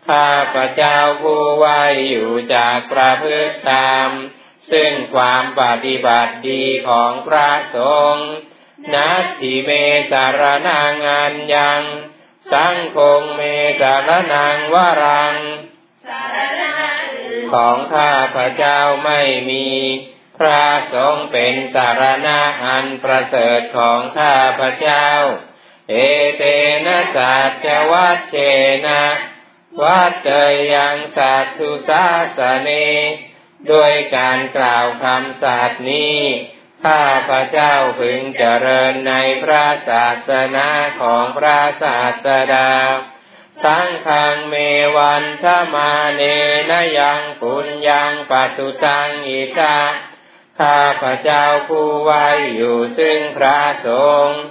[0.10, 4.10] ข้าพระเจ้าผู้ไว้อยู่จากประพฤติตาม
[4.72, 7.78] ซึ่งความปฏิบัติดีของพระส
[8.14, 8.30] งฆ์
[8.94, 9.70] นัตถิเม
[10.12, 11.82] สารนังอันยัง
[12.54, 13.42] สังคงเม
[13.82, 15.36] สารนังวรัง
[17.54, 19.68] ของข้าพระเจ้าไม่มี
[20.38, 25.08] พระสงฆ์เป็นสารณะอันประเสริฐของข้าพระเจ้า
[25.90, 25.96] เอ
[26.38, 26.44] เต
[26.86, 28.36] นะสัจวัตเช
[28.88, 29.04] นะ
[29.82, 30.30] วัดเต
[30.74, 32.06] ยังสัตทุสา
[32.38, 32.70] สเน
[33.72, 36.22] ด้วยการกล่าวคำสัตย์นี้
[36.86, 39.14] ข้าพระเจ้าพึงเจริญใน
[39.44, 40.70] พระศาสนา
[41.02, 42.72] ของพระศาสดา
[43.64, 44.56] สังฆังเม
[44.98, 46.22] วันทมาเน
[46.70, 49.80] นยังปุญญังปัสุตังอิตา
[50.60, 53.90] ข้าพระเจ้าผู้ไว้อยู่ซึ่งพระส
[54.26, 54.42] งฆ์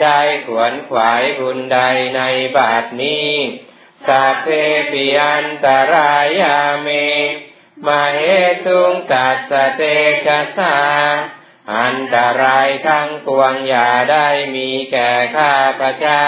[0.00, 1.78] ได้ขวนขวายบุญใด
[2.16, 2.22] ใน
[2.56, 3.32] บาทนี้
[4.06, 4.46] สัพเพ
[4.92, 6.88] ปิอันตรายาเม
[7.86, 8.20] มาเห
[8.66, 9.82] ตุงตัสเต
[10.24, 10.78] ชะสา
[11.74, 16.26] อันตรายทั้งปวงอย่าได้มีแก่ข้าพระเจ้า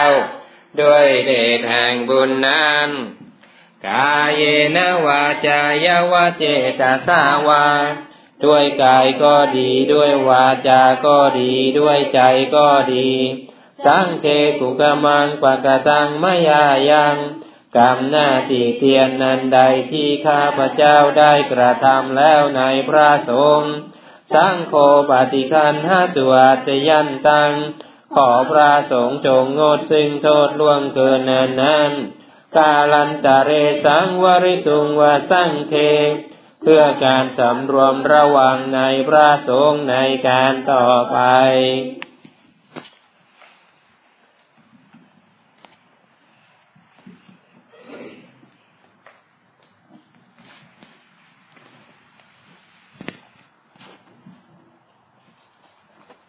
[0.81, 2.91] ด้วยเดชแห่งบุญนั้น
[3.89, 4.43] กายเย
[4.77, 6.45] นวาจายวาเจ
[6.81, 7.67] ตสาวา
[8.45, 12.21] ด้วยกายก็ดีด้วยวาจาก็ดีด้วยใจ
[12.57, 13.11] ก็ดี
[13.85, 14.27] สังเค
[14.61, 17.17] กุกมังปะกตังมยายัง
[17.77, 23.75] กรรมหน้าที่เทียนนันใดที่ข้าพระเจ้าได้กระทำแล้วในพระสงฆ์
[24.33, 24.75] สังโฆ
[25.11, 26.35] ปฏิคันหาตัว
[26.67, 27.53] จะยันตัง
[28.15, 31.93] ขอพระสงฆ์จงงดซึ่งโทษล่วงเกินนั้นนั้น
[32.57, 33.51] กาลันตะเร
[33.85, 35.75] สังวริตุงวาสังเค
[36.63, 39.97] เพื่อการสำรวมระวังในพระสงฆ์ใน
[40.29, 41.19] การต่อไป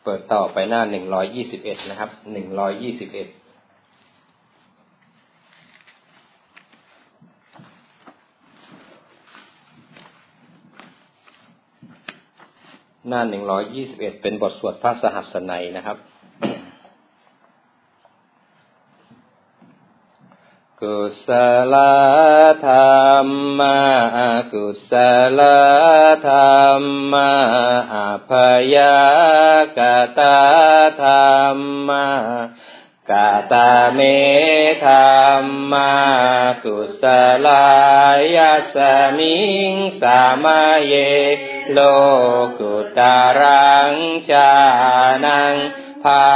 [0.03, 3.27] เปิดต่อไปหน้าหนึ่งร้อยยี่สิบเอ็ดนะครับ หนึ่งร้อยยี่สิบเอ็ด
[13.07, 15.97] หน้าหนึ่งร้อยยี่สิบเอ็ดเป็นบทสวดพระสหัสนัยนะครับ
[20.85, 21.29] กุศ
[21.73, 21.75] ล
[22.65, 22.75] ธร
[23.25, 23.27] ร
[23.59, 23.79] มะ
[24.53, 24.91] กุศ
[25.39, 25.41] ล
[26.27, 26.37] ธร
[26.79, 26.81] ร
[27.13, 27.33] มะ
[27.93, 27.95] อ
[28.29, 28.31] ภ
[28.75, 28.77] ย
[29.77, 29.79] ก
[30.17, 30.39] ตา
[31.03, 31.11] ธร
[31.55, 32.07] รมะ
[33.09, 33.99] กาตาเม
[34.85, 34.93] ธร
[35.41, 35.93] รมะ
[36.63, 37.03] กุศ
[37.47, 37.71] ลา
[38.35, 38.37] ย
[38.73, 38.75] ส
[39.17, 39.39] มิ
[39.69, 40.45] งสาม
[40.85, 40.93] เย
[41.71, 41.79] โล
[42.59, 43.93] กุตารัง
[44.31, 44.51] จา
[45.25, 45.55] นัง
[46.03, 46.27] ภา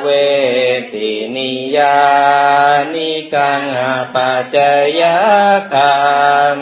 [0.00, 0.06] เว
[0.92, 2.00] ตินิยา
[2.94, 3.64] นิกัง
[4.14, 4.56] ปัจจ
[5.00, 5.02] ย
[5.72, 5.94] คา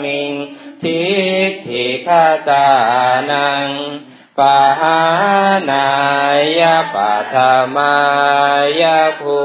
[0.03, 0.33] มิง
[0.81, 1.01] ทิ
[1.49, 2.69] ฏฐิคาตา
[3.31, 3.69] นัง
[4.37, 4.99] ปะหา
[5.69, 5.87] นา
[6.59, 7.35] ยาปัท
[7.75, 7.95] มา
[8.81, 9.39] ยาภู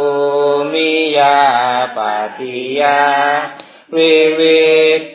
[0.73, 1.41] มิยา
[1.97, 1.99] ป
[2.39, 3.03] ฏิยา
[3.95, 4.65] วิวิ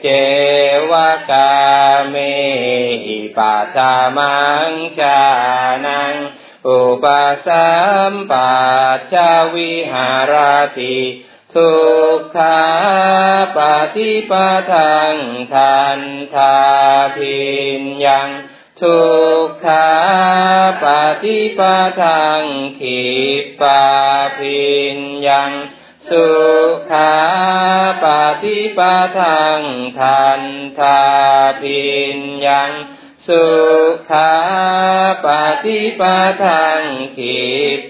[0.01, 0.07] เจ
[0.91, 0.93] ว
[1.29, 1.51] กา
[2.09, 2.15] เม
[3.05, 3.77] หิปัต
[4.17, 4.37] มั
[4.69, 5.19] งชา
[5.85, 6.15] นัง
[6.67, 7.05] อุป
[7.47, 7.69] สั
[8.11, 8.53] มปั
[8.95, 9.15] จจ
[9.53, 10.33] วิหาร
[10.77, 10.97] ติ
[11.53, 11.71] ทุ
[12.17, 12.61] กขา
[13.57, 13.59] ป
[13.95, 14.33] ฏิป
[14.71, 15.15] ทัง
[15.53, 15.99] ทัน
[16.35, 16.57] ทา
[17.15, 17.39] พิ
[17.79, 18.29] นยัง
[18.81, 18.99] ทุ
[19.45, 19.89] กขา
[20.83, 20.85] ป
[21.23, 21.61] ฏิป
[22.01, 22.43] ทัง
[22.79, 22.99] ขี
[23.61, 23.83] ปา
[24.37, 25.51] พินยัง
[26.09, 26.27] สุ
[26.91, 27.13] ขา
[28.03, 28.05] ป
[28.43, 28.79] ฏิป
[29.19, 29.61] ทัง
[29.99, 30.41] ทัน
[30.79, 31.01] ทา
[31.61, 31.81] พิ
[32.15, 32.71] นยัง
[33.27, 33.45] สุ
[34.09, 34.33] ขา
[35.23, 35.25] ป
[35.63, 36.01] ฏิป
[36.43, 36.83] ทัง
[37.15, 37.39] ขิ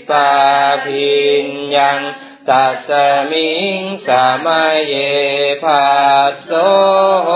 [0.10, 0.32] ปา
[0.86, 2.00] พินยัง
[2.50, 2.89] ตัส
[3.32, 4.94] มิงสามาเย
[5.63, 5.86] ภา
[6.42, 6.50] โส
[7.24, 7.30] โห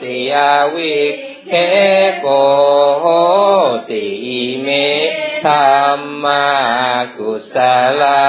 [0.00, 0.98] ติยาวิ
[1.48, 1.52] เค
[2.18, 2.26] โก
[3.00, 3.06] โห
[3.90, 4.06] ติ
[4.62, 4.68] เม
[5.44, 5.52] ธร
[5.98, 6.46] รมา
[7.16, 7.56] กุส
[8.00, 8.26] ลา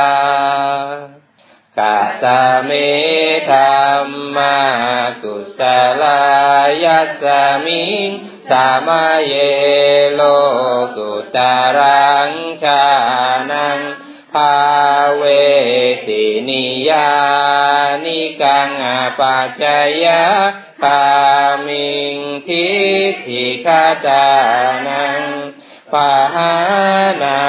[1.77, 2.25] กาต
[2.65, 2.71] เม
[3.51, 3.59] ธร
[4.03, 4.57] รมา
[5.23, 5.59] กุส
[6.01, 6.21] ลา
[6.83, 7.25] ยัส
[7.65, 8.09] มิง
[8.49, 8.89] สาม
[9.27, 9.33] เย
[10.13, 10.21] โล
[10.95, 12.31] กุตารัง
[12.63, 12.83] ชา
[13.51, 13.79] นัง
[14.33, 14.55] ภา
[15.15, 15.23] เว
[16.07, 17.11] ตินิยา
[18.03, 19.63] นิกังอาปัจจ
[20.03, 20.23] ยะ
[20.81, 21.03] คา
[21.65, 22.67] มิงทิ
[23.11, 24.27] ฏฐิคาตา
[24.87, 25.23] นัง
[25.93, 26.53] ปะหา
[27.23, 27.41] นา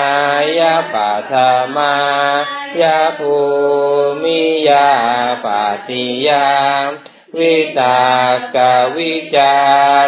[0.58, 1.32] ยาปัท
[1.76, 1.94] มา
[2.80, 3.36] ยาภู
[4.22, 4.90] มิยา
[5.44, 5.46] ป
[5.88, 6.48] ฏิยา
[7.38, 8.00] วิตา
[8.54, 8.56] ก
[8.96, 9.54] วิจา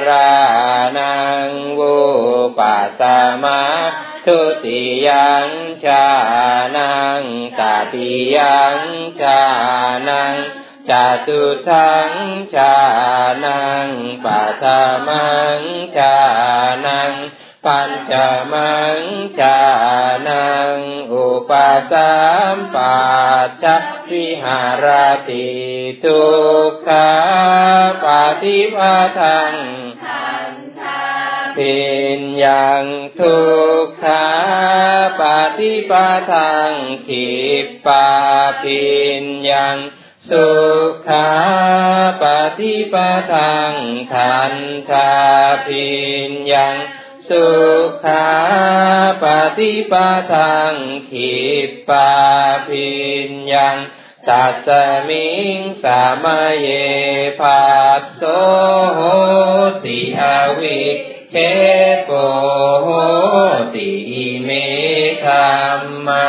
[0.09, 0.33] รา
[0.99, 1.15] นั
[1.47, 1.97] งวุ
[2.59, 3.03] ปัส
[3.43, 3.63] มา
[4.27, 5.51] ทุติยัง
[5.85, 6.07] ชา
[6.77, 7.23] นัง
[7.59, 7.61] ต
[7.93, 8.79] ติยัง
[9.21, 9.43] ชา
[10.09, 10.35] นัง
[10.89, 10.91] จ
[11.27, 12.11] ตุทัง
[12.55, 12.75] ชา
[13.45, 13.89] นัง
[14.25, 14.65] ปัท
[15.07, 15.61] มัง
[15.97, 16.17] ชา
[16.87, 17.13] นัง
[17.65, 18.13] ปัญจ
[18.53, 19.01] มัง
[19.39, 19.61] ชา
[20.29, 20.79] นัง
[21.13, 21.51] อุป
[21.93, 22.15] สั
[22.55, 22.97] มปั
[23.47, 23.65] ชช
[24.11, 24.87] วิหาร
[25.29, 25.49] ติ
[26.05, 26.23] ทุ
[26.69, 27.13] กขา
[28.05, 28.07] ป
[28.43, 28.79] ฏิป
[29.19, 29.55] ทัง
[31.57, 31.81] ปิ
[32.19, 32.85] นยัง
[33.19, 33.39] ทุ
[33.85, 34.27] กขา
[35.21, 35.23] ป
[35.59, 35.93] ฏิป
[36.33, 36.73] ทัง
[37.07, 37.31] ขิ
[37.65, 38.09] ปปา
[38.63, 38.85] ปิ
[39.23, 39.77] นยัง
[40.31, 40.49] สุ
[41.09, 41.31] ขา
[42.23, 42.25] ป
[42.59, 42.95] ฏิป
[43.33, 43.75] ทัง
[44.13, 44.55] ทัน
[44.91, 45.13] ทา
[45.67, 45.87] ปิ
[46.31, 46.77] นยัง
[47.29, 47.49] สุ
[48.05, 48.29] ขา
[49.23, 49.25] ป
[49.59, 49.95] ฏิป
[50.33, 50.75] ทัง
[51.11, 51.37] ขิ
[51.69, 52.13] ปปา
[52.69, 52.91] ปิ
[53.29, 53.77] นยัง
[54.29, 54.69] ตัส
[55.09, 56.27] มิงสาม
[56.61, 56.67] เย
[57.41, 57.65] ปั
[58.01, 58.23] สโส
[59.85, 60.23] ติอ
[60.61, 60.83] วิ
[61.31, 61.37] เค
[62.05, 62.11] โป
[62.83, 62.89] โห
[63.75, 63.91] ติ
[64.45, 64.51] เม
[65.25, 65.33] ธร
[65.79, 66.29] รมา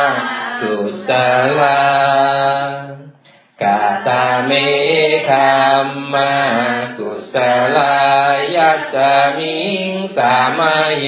[0.58, 0.74] สุ
[1.08, 1.10] ส
[1.58, 2.93] ลา
[3.64, 4.50] กาตาเม
[5.28, 5.36] ธร
[5.84, 6.32] รมา
[6.96, 7.34] กุส
[7.76, 7.98] ลา
[8.54, 8.94] ยัส
[9.38, 10.60] มิงสาม
[10.98, 11.06] เย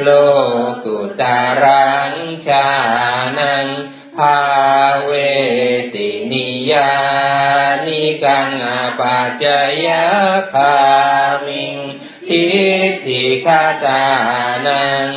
[0.00, 0.08] โล
[0.84, 2.12] กุตารัง
[2.46, 2.68] ชา
[3.38, 3.66] นัง
[4.16, 4.40] ภา
[5.04, 5.10] เว
[5.94, 6.92] ตินิยา
[7.86, 8.68] นิกังอ
[8.98, 9.44] ปัจจ
[9.86, 9.88] ย
[10.54, 10.76] คา
[11.46, 11.76] มิง
[12.28, 12.44] ทิ
[12.90, 14.06] ฏฐิคาตา
[14.66, 15.08] นัง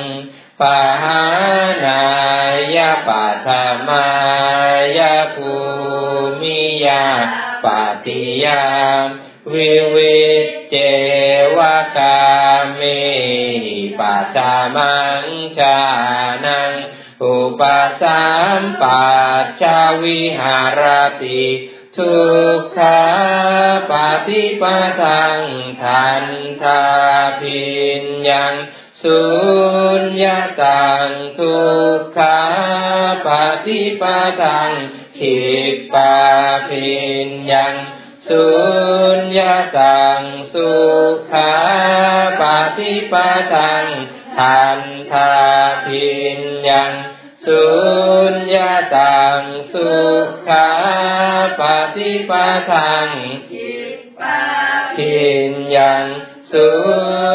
[0.59, 0.63] ป
[1.03, 1.23] หา
[1.85, 2.03] นา
[2.75, 3.47] ยปัท
[3.87, 4.24] มา
[7.65, 7.67] ป
[8.05, 8.63] ฏิยา
[9.53, 10.19] วิวิ
[10.69, 10.75] เจ
[11.57, 11.59] ว
[11.97, 12.19] กา
[12.75, 12.81] เม
[13.99, 15.25] ปัจจามัง
[15.57, 15.79] ชา
[16.45, 16.71] นัง
[17.23, 17.61] อุป
[18.01, 18.25] สั
[18.59, 19.05] มปั
[19.43, 20.81] ชชาวิหาร
[21.23, 21.45] ติ
[21.97, 22.15] ทุ
[22.57, 23.01] กขา
[23.89, 23.91] ป
[24.27, 24.63] ฏิป
[25.01, 25.39] ทัง
[25.81, 26.25] ทัน
[26.61, 26.83] ทา
[27.39, 27.63] พิ
[28.01, 28.55] นยัง
[29.03, 29.23] สุ
[30.01, 31.57] ญญาตังทุ
[31.97, 32.39] กขา
[33.25, 33.27] ป
[33.65, 34.03] ฏิป
[34.41, 34.71] ทัง
[35.19, 35.37] ขิ
[35.93, 36.14] ปา
[36.75, 37.75] พินยัง
[38.27, 38.47] สุ
[39.17, 40.21] ญญาตัง
[40.53, 40.71] สุ
[41.31, 41.53] ขา
[42.39, 42.41] ป
[42.77, 43.13] ฏิป
[43.53, 43.85] ทัง
[44.37, 44.79] ทัน
[45.11, 45.33] ทา
[45.85, 46.93] พินยัง
[47.45, 47.65] สุ
[48.31, 49.41] ญญาตัง
[49.73, 49.91] สุ
[50.47, 50.69] ขา
[51.59, 51.61] ป
[51.95, 52.31] ฏิป
[52.71, 53.07] ทัง
[54.97, 56.05] พินยัง
[56.55, 56.73] สุ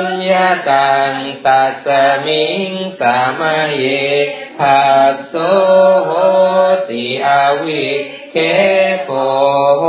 [0.05, 1.15] ญญาตัง
[1.47, 1.87] ตัส
[2.27, 3.41] มิงสาม
[3.77, 3.85] เย
[4.59, 5.35] ภัสโส
[6.05, 6.11] โห
[6.89, 7.29] ติอ
[7.63, 7.89] วิ
[8.31, 8.37] เค
[9.05, 9.11] โป
[9.79, 9.85] โห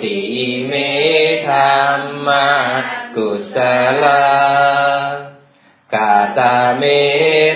[0.00, 0.18] ติ
[0.66, 0.72] เม
[1.48, 1.56] ธร
[1.98, 2.48] รมา
[3.16, 3.56] กุส
[4.02, 4.24] ลา
[5.94, 6.82] กาตาเม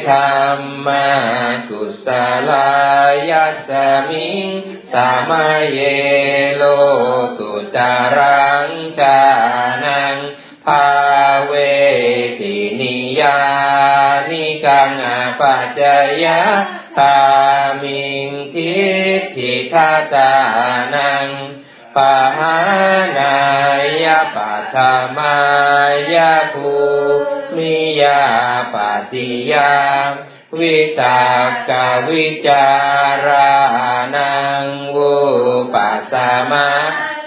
[0.08, 0.16] ธร
[0.56, 1.06] รมา
[1.70, 2.06] กุส
[2.48, 2.70] ลา
[3.30, 3.70] ยัส
[4.08, 4.46] มิง
[4.92, 5.30] สาม
[5.72, 5.80] เย
[6.56, 6.62] โล
[7.38, 13.38] กุตารังชาา
[14.30, 15.08] นิกังอ
[15.40, 15.80] ปัจจ
[16.22, 16.40] ยะ
[16.98, 17.18] ตา
[17.82, 18.74] มิงทิ
[19.18, 20.32] ฏฐิคาตา
[20.94, 21.28] นัง
[21.96, 22.56] ปะหา
[23.18, 23.36] นา
[24.02, 24.76] ยาปัท
[25.16, 25.36] มา
[26.12, 26.74] ยาภู
[27.56, 28.22] มิยา
[28.72, 28.76] ป
[29.12, 29.72] ฏิยา
[30.58, 31.20] วิตา
[31.68, 31.70] ก
[32.08, 32.66] วิจา
[33.26, 33.52] รา
[34.14, 34.64] นัง
[34.96, 35.16] วุ
[35.74, 36.14] ปัสส
[36.50, 36.65] มา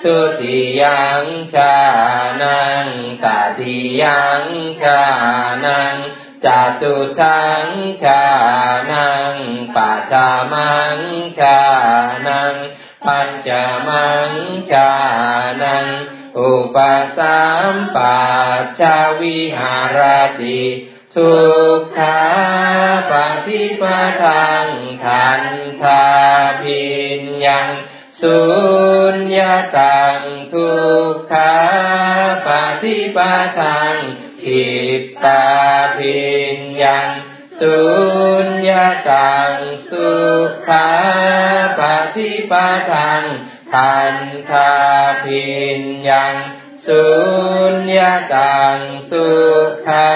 [0.03, 1.75] ทุติยังชา
[2.41, 2.87] นัง
[3.23, 4.43] ตาติยัง
[4.81, 5.01] ชา
[5.65, 5.95] นัง
[6.45, 6.47] จ
[6.81, 7.67] ตุทัง
[8.03, 8.23] ชา
[8.91, 9.35] นัง
[9.75, 10.99] ปัจามัง
[11.39, 11.59] ชา
[12.27, 12.55] นัง
[13.05, 13.49] ปัญจ
[13.87, 14.31] มัง
[14.71, 14.91] ชา
[15.61, 15.87] นัง
[16.39, 16.77] อุป
[17.17, 17.41] สั
[17.73, 18.19] มปั
[18.61, 19.99] ชชาวิหาร
[20.41, 20.61] ติ
[21.15, 21.33] ทุ
[21.79, 22.21] กขา
[23.11, 23.13] ป
[23.45, 23.83] ฏิป
[24.23, 24.67] ทัง
[25.03, 25.43] ทัน
[25.81, 26.05] ทา
[26.61, 26.83] พิ
[27.19, 27.69] นยัง
[28.21, 28.41] สุ
[29.15, 30.21] ญญาตัง
[30.53, 30.71] ทุ
[31.11, 31.55] กขา
[32.45, 32.47] ป
[32.81, 33.17] ฏิป
[33.59, 33.95] ทัง
[34.43, 34.65] ขิ
[35.01, 35.45] ปตา
[35.97, 36.19] พิ
[36.55, 37.09] นยัง
[37.59, 37.79] สุ
[38.45, 39.53] ญญาตัง
[39.89, 40.11] สุ
[40.67, 40.89] ขา
[41.79, 41.81] ป
[42.15, 42.53] ฏิป
[42.91, 43.23] ทัง
[43.73, 44.15] ทัน
[44.49, 44.73] ทา
[45.23, 45.47] พิ
[45.79, 46.35] นยัง
[46.85, 47.05] สุ
[47.73, 48.79] ญญาตัง
[49.11, 49.27] สุ
[49.87, 50.09] ขา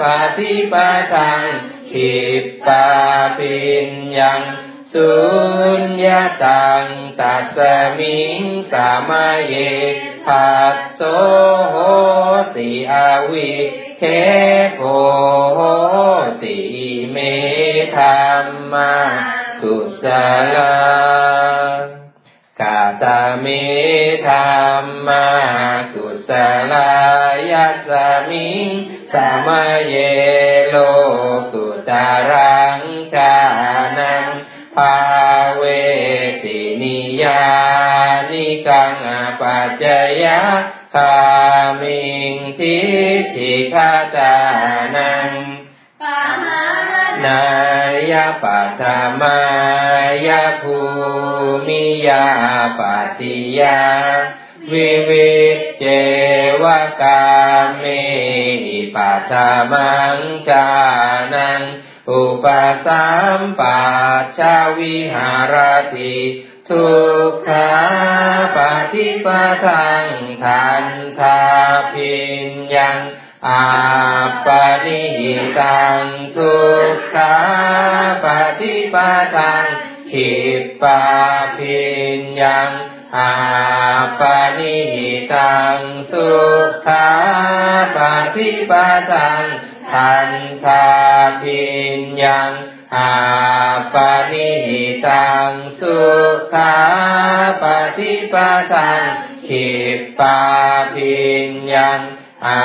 [0.00, 0.02] ป
[0.36, 0.74] ฏิป
[1.14, 1.42] ทัง
[1.90, 2.88] ขิปตา
[3.38, 3.88] พิน
[4.20, 4.42] ยัง
[4.96, 5.16] สุ
[5.80, 6.86] ญญาตัง
[7.20, 7.58] ตัส
[7.98, 8.42] มิง
[8.72, 9.10] สาม
[9.46, 9.54] เย
[10.26, 11.00] ภัสโส
[11.70, 11.76] โห
[12.56, 12.94] ติอ
[13.30, 13.52] วิ
[13.98, 14.02] เค
[14.74, 14.80] โพ
[15.54, 15.60] โห
[16.42, 16.58] ติ
[17.10, 17.16] เม
[17.96, 18.04] ธร
[18.42, 18.94] รมา
[19.60, 20.04] กุส
[20.54, 20.74] ลา
[22.60, 23.46] กาตาเม
[24.26, 24.36] ธร
[24.82, 25.26] รมา
[25.94, 26.30] กุส
[26.72, 26.90] ลา
[27.50, 27.90] ยัส
[28.30, 28.68] มิง
[29.12, 29.48] สาม
[29.88, 29.94] เย
[37.26, 37.46] ยา
[38.30, 39.02] นิกัง
[39.40, 39.84] ปัจจ
[40.22, 40.40] ยะ
[40.94, 41.16] คา
[41.80, 42.78] มิงทิ
[43.20, 44.36] ฏฐิคาตา
[44.96, 45.30] นัง
[46.02, 46.04] ป
[46.42, 46.64] หา
[47.24, 47.42] นา
[48.10, 48.12] ย
[48.42, 48.82] ปัต
[49.20, 49.40] มา
[50.26, 50.28] ย
[50.62, 50.80] ภู
[51.66, 52.26] มิยา
[52.78, 52.80] ป
[53.18, 53.80] ฏิยา
[54.72, 55.34] วิวิ
[55.78, 55.84] เจ
[56.62, 56.64] ว
[57.02, 57.24] กา
[57.76, 57.84] เม
[58.94, 59.32] ปัส
[59.72, 60.18] มัง
[60.48, 60.66] จา
[61.34, 61.62] นัง
[62.10, 62.46] อุป
[62.86, 63.06] สั
[63.38, 63.80] มปั
[64.20, 65.54] ชชาวิหาร
[65.94, 66.16] ติ
[66.70, 66.90] ทุ
[67.30, 67.70] กขา
[68.56, 68.58] ป
[68.92, 69.28] ฏิป
[69.66, 70.06] ทัง
[70.42, 70.86] ทัน
[71.18, 71.40] ทา
[71.92, 72.98] พิญญัง
[73.46, 73.64] อา
[74.46, 74.48] ป
[74.84, 76.02] นิหิตัง
[76.36, 76.56] ทุ
[76.94, 77.36] กขา
[78.24, 78.26] ป
[78.60, 78.96] ฏิป
[79.36, 79.66] ทัง
[80.10, 81.02] ขิปปา
[81.58, 81.82] พิ
[82.18, 82.70] ญญัง
[83.16, 83.32] อา
[84.20, 84.22] ป
[84.58, 85.78] นิหิตัง
[86.12, 86.30] สุ
[86.86, 87.08] ขา
[87.96, 87.98] ป
[88.34, 88.72] ฏิป
[89.12, 89.44] ทัง
[89.92, 90.30] ทัน
[90.64, 90.86] ทา
[91.42, 91.64] พิ
[91.98, 92.52] ญญัง
[92.96, 93.14] อา
[93.94, 93.96] ป
[94.30, 96.00] นิหิตังสุ
[96.54, 96.76] ขา
[97.62, 97.64] ป
[97.96, 98.34] ฏิป
[98.72, 99.04] ทัง
[99.46, 99.68] ขิ
[100.18, 100.40] ปา
[100.94, 102.00] พิญญัง
[102.46, 102.62] อา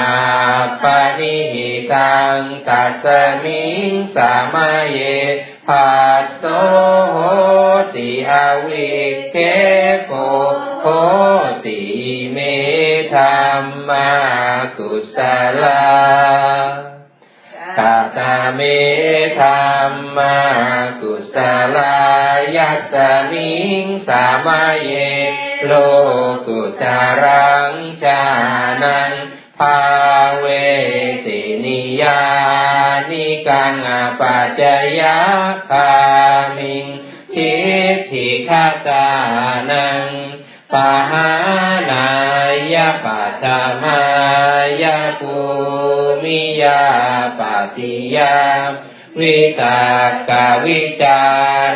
[0.84, 0.86] ป
[1.20, 3.06] นิหิตังตัส
[3.44, 4.56] มิงสาม
[4.92, 5.00] เย
[5.70, 6.44] ปัสโส
[7.12, 7.18] โห
[7.96, 8.32] ติอ
[8.66, 8.92] วิ
[9.32, 9.36] เค
[10.06, 10.12] โก
[10.82, 10.86] โห
[11.66, 11.82] ติ
[12.32, 12.38] เม
[13.14, 13.22] ธร
[13.62, 14.12] รมา
[14.78, 15.18] กุส
[15.64, 15.86] ลา
[17.78, 18.62] กาตาเม
[20.18, 20.38] มา
[21.02, 21.36] กุส
[21.76, 21.98] ลา
[22.56, 22.94] ยัส
[23.32, 23.54] มิ
[23.84, 24.92] งสามาเย
[25.66, 25.72] โล
[26.48, 28.24] กุตารังชา
[28.84, 29.12] นัง
[29.58, 29.80] ภา
[30.38, 30.46] เว
[31.26, 32.22] ตินิยา
[33.10, 34.62] นิกังอปัจจ
[35.00, 35.20] ยา
[35.70, 35.94] คา
[36.58, 36.88] มิง
[37.34, 37.54] ทิ
[37.96, 39.10] ฏฐิคาตา
[39.72, 40.06] นัง
[40.74, 40.76] ป
[41.12, 41.30] หา
[41.90, 42.08] นา
[42.74, 43.46] ยาปัจ
[43.84, 44.02] มา
[44.82, 45.38] ยาภู
[46.24, 46.84] มิยา
[47.40, 47.42] ป
[47.76, 48.38] ฏิยา
[49.20, 49.82] วิตา
[50.30, 50.32] ก
[50.66, 51.22] วิจา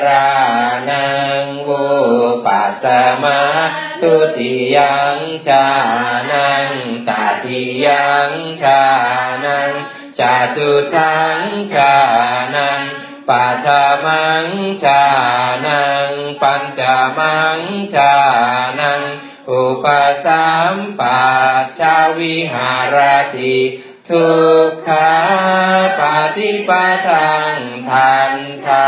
[0.06, 0.28] รา
[0.90, 1.06] นั
[1.44, 1.86] งวุ
[2.46, 2.86] ปัส
[3.24, 3.42] มา
[4.02, 5.18] ทุติยัง
[5.48, 5.68] ชา
[6.32, 6.70] นัง
[7.08, 8.32] ตาติยัง
[8.62, 8.84] ชา
[9.46, 9.72] นัง
[10.20, 10.22] จ
[10.56, 11.40] ตุทัง
[11.74, 11.96] ชา
[12.56, 12.82] นัง
[13.30, 13.68] ปัจ
[14.06, 14.48] มัง
[14.84, 15.04] ชา
[15.66, 16.12] นัง
[16.42, 16.82] ปัญจ
[17.18, 17.60] มัง
[17.94, 18.16] ชา
[18.80, 19.02] นัง
[19.50, 19.86] อุป
[20.26, 21.24] สัมปั
[21.62, 22.98] ชชาวิหาร
[23.36, 23.58] ติ
[24.10, 24.30] ทุ
[24.70, 25.12] กขา
[26.00, 26.02] ป
[26.38, 26.72] ฏิป
[27.08, 27.56] ทัง
[27.90, 28.34] ทัน
[28.66, 28.88] ทา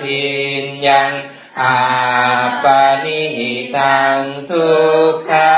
[0.00, 0.24] พิ
[0.62, 1.12] นยัง
[1.60, 1.78] อา
[2.64, 2.66] ป
[3.04, 4.18] นิหิตัง
[4.50, 4.68] ทุ
[5.10, 5.54] กขา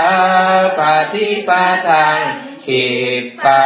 [0.78, 0.80] ป
[1.12, 1.50] ฏิป
[1.88, 2.20] ทัง
[2.66, 2.86] ขิ
[3.44, 3.64] ปา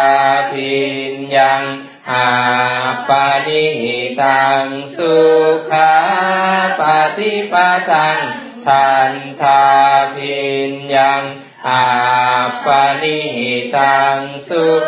[0.51, 0.79] พิ
[1.11, 1.63] นยัง
[2.11, 2.29] อา
[3.09, 3.11] ป
[3.47, 4.67] นิหิตัง
[4.97, 5.17] สุ
[5.71, 5.93] ขา
[6.81, 6.83] ป
[7.19, 7.55] ฏิป
[7.91, 8.19] ทัง
[8.67, 9.65] ทันทา
[10.15, 11.23] พินยัง
[11.69, 11.85] อา
[12.67, 12.69] ป
[13.03, 14.19] นิหิตัง
[14.51, 14.85] สุข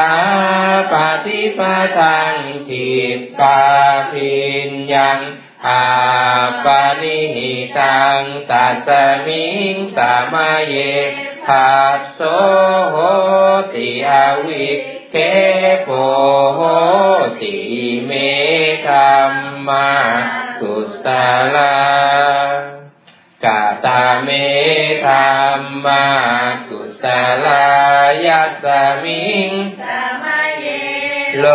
[0.00, 0.04] า
[0.92, 1.60] ปฏิป
[1.98, 2.34] ทัง
[2.68, 2.90] ทิ
[3.38, 3.60] ปา
[4.10, 4.36] พิ
[4.68, 5.20] นยัง
[5.66, 5.84] อา
[6.64, 6.66] ป
[7.00, 8.88] นิหิตังตัส
[9.26, 10.74] มิงสามาเย
[11.48, 12.20] ปัสโส
[12.90, 12.96] โห
[13.74, 14.12] ติอ
[14.46, 14.68] วิ
[15.10, 15.16] เค
[15.82, 15.88] โป
[16.54, 16.60] โห
[17.40, 17.56] ติ
[18.04, 18.10] เม
[18.86, 18.96] ธร
[19.30, 19.32] ร
[19.68, 19.90] มา
[20.60, 20.74] กุ
[21.04, 21.06] ส
[21.54, 21.76] ลา
[23.44, 24.28] กาตาเม
[25.06, 25.14] ธร
[25.58, 26.04] รมา
[26.68, 27.04] กุส
[27.46, 27.91] ลา
[28.26, 28.66] ยัส
[29.02, 29.50] มิง
[29.80, 30.66] สามาเย
[31.38, 31.46] โล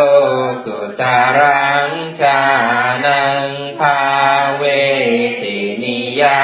[0.66, 2.39] กุตารังชา
[3.05, 3.45] นัง
[3.80, 3.99] ภา
[4.55, 4.64] เว
[5.41, 6.41] ตินิยา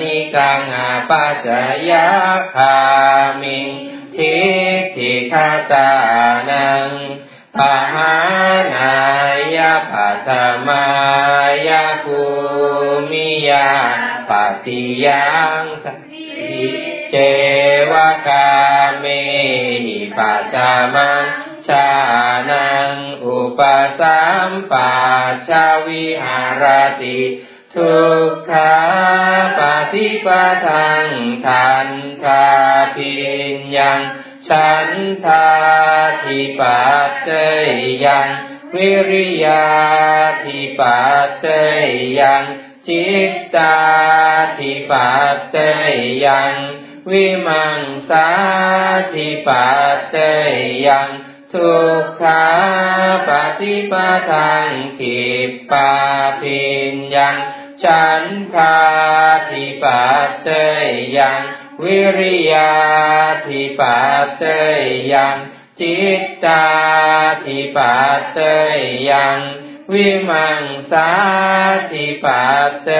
[0.00, 1.48] นิกังอาปัจจ
[1.90, 2.08] ยา
[2.54, 2.78] คา
[3.42, 3.68] มิง
[4.14, 4.36] ทิ
[4.78, 5.92] ฏฐิคาตา
[6.50, 6.88] นัง
[7.56, 8.14] ปะหา
[8.74, 8.96] นา
[9.56, 10.28] ยาปัต
[10.66, 10.86] มา
[11.68, 12.20] ยาภู
[13.10, 13.70] มิยา
[14.28, 14.32] ป
[14.64, 15.28] ฏิยั
[15.60, 16.26] งสัพพิ
[17.10, 17.16] เจ
[17.90, 17.92] ว
[18.26, 18.65] กาเมหิ
[20.16, 21.24] ปัจจามัง
[21.68, 21.88] ชา
[22.50, 22.94] นัง
[23.24, 23.60] อุป
[24.00, 24.94] สัมปั
[25.30, 26.64] ชชาวิหาร
[27.02, 27.20] ติ
[27.74, 27.96] ทุ
[28.28, 28.74] กขา
[29.58, 29.60] ป
[29.92, 30.28] ฏิป
[30.66, 31.06] ทัง
[31.46, 31.88] ทัน
[32.24, 32.46] ทา
[32.94, 33.12] พิ
[33.54, 34.00] ญญัง
[34.48, 34.90] ฉัน
[35.24, 35.46] ทา
[36.24, 37.30] ทิปัตเต
[38.04, 38.28] ยัง
[38.74, 39.66] วิริยา
[40.44, 41.46] ทิปัตเต
[42.20, 42.44] ยัง
[42.86, 43.76] จิตตา
[44.58, 45.56] ทิปัตเต
[46.24, 46.54] ยัง
[47.10, 48.28] วิมังสา
[49.14, 50.16] ทิปัตเต
[50.86, 51.10] ยัง
[51.52, 52.44] ทุกขา
[53.28, 53.30] ป
[53.60, 53.94] ฏิป
[54.30, 55.92] ทังขิปปา
[56.40, 57.36] พิญญัง
[57.82, 58.76] ฉันทา
[59.50, 60.48] ทิปัตเต
[61.16, 61.42] ยัง
[61.84, 62.72] วิริยา
[63.46, 64.44] ทิปัตเต
[65.12, 65.36] ยัง
[65.80, 66.66] จิตตา
[67.44, 68.38] ทิปัตเต
[69.10, 69.38] ยัง
[69.92, 71.10] วิมังสา
[71.90, 72.90] ทิปัตเต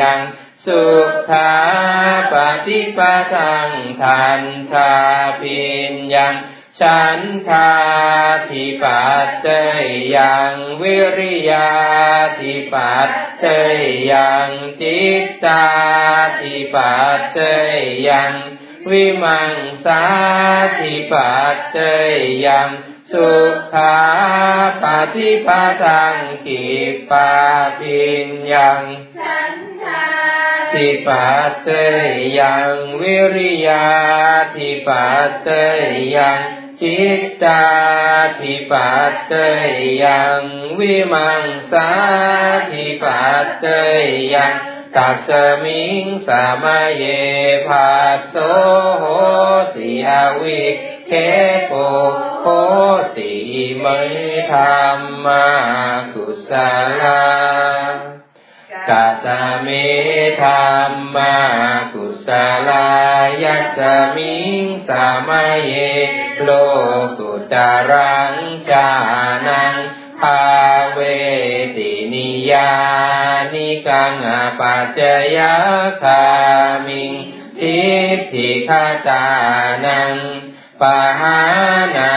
[0.00, 0.20] ยัง
[0.66, 0.86] สุ
[1.30, 1.54] ขา
[2.32, 2.34] ป
[2.66, 3.00] ฏิป
[3.34, 3.70] ทัง
[4.02, 4.42] ทัน
[4.72, 4.94] ทา
[5.40, 6.34] พิญญัง
[6.80, 7.72] ฉันทา
[8.48, 9.48] ทิปัตเต
[10.16, 11.70] ยังวิริยา
[12.38, 13.10] ทิปัต
[13.40, 13.44] เต
[14.12, 14.50] ยัง
[14.80, 15.66] จิตตา
[16.40, 17.38] ทิปัตเต
[18.08, 18.32] ยัง
[18.90, 19.54] วิมัง
[19.84, 20.04] สา
[20.78, 21.78] ทิปัตเต
[22.46, 22.70] ยัง
[23.11, 23.31] สุ
[23.73, 23.95] ขา
[24.83, 24.85] ป
[25.15, 25.49] ฏิป
[25.83, 26.15] ทัง
[26.45, 26.65] กิ
[27.09, 27.31] ปา
[27.79, 28.83] ปิญญัง
[29.17, 30.05] ฉันทา
[30.73, 31.69] ทิปัตเต
[32.39, 33.87] ยังวิริยา
[34.55, 35.49] ทิปัตเต
[36.15, 36.41] ยัง
[36.81, 37.63] จิตตา
[38.39, 39.33] ทิปัตเต
[40.03, 40.41] ยัง
[40.79, 41.89] วิมังสา
[42.71, 43.65] ทิปัตเต
[44.33, 44.53] ยัง
[44.96, 45.30] ตัส
[45.64, 46.64] มิงสาม
[46.96, 47.04] เย
[47.68, 47.90] ภา
[48.28, 48.34] โส
[48.98, 49.04] โห
[49.74, 50.62] ติอวิ
[51.06, 51.12] เค
[51.66, 51.72] โป
[52.42, 52.46] โห
[53.16, 53.32] ติ
[53.78, 53.86] ไม
[54.50, 54.58] ธร
[54.96, 55.46] รมา
[56.12, 56.50] กุศ
[57.00, 57.22] ลา
[58.88, 59.26] กาต
[59.62, 59.68] เม
[60.42, 60.50] ธร
[60.90, 61.36] รมา
[61.92, 62.28] กุศ
[62.68, 62.88] ลา
[63.42, 63.78] ยัส
[64.16, 65.30] มิงสาม
[65.66, 65.74] เย
[66.42, 66.48] โล
[67.18, 68.34] กุตารัง
[68.70, 68.88] จา
[69.46, 69.76] นัง
[70.20, 70.42] ภา
[70.92, 71.00] เว
[72.50, 72.70] ยา
[73.52, 74.30] นิกังอ
[74.60, 75.00] ปัจจ
[75.36, 75.38] ย
[76.02, 76.24] คา
[76.86, 77.12] มิง
[77.58, 77.80] ทิ
[78.16, 78.70] ฏฐิค
[79.08, 79.26] ตา
[79.84, 80.14] นัง
[80.80, 80.82] ป
[81.20, 81.40] หา
[81.96, 82.14] นา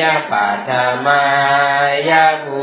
[0.00, 0.70] ยาปัท
[1.04, 1.24] มา
[2.08, 2.62] ยาภู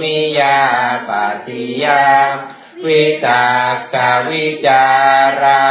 [0.00, 0.60] มิยา
[1.08, 1.10] ป
[1.46, 2.04] ฏิยา
[2.84, 3.46] วิตา
[3.94, 4.84] กาวิจา
[5.42, 5.64] รา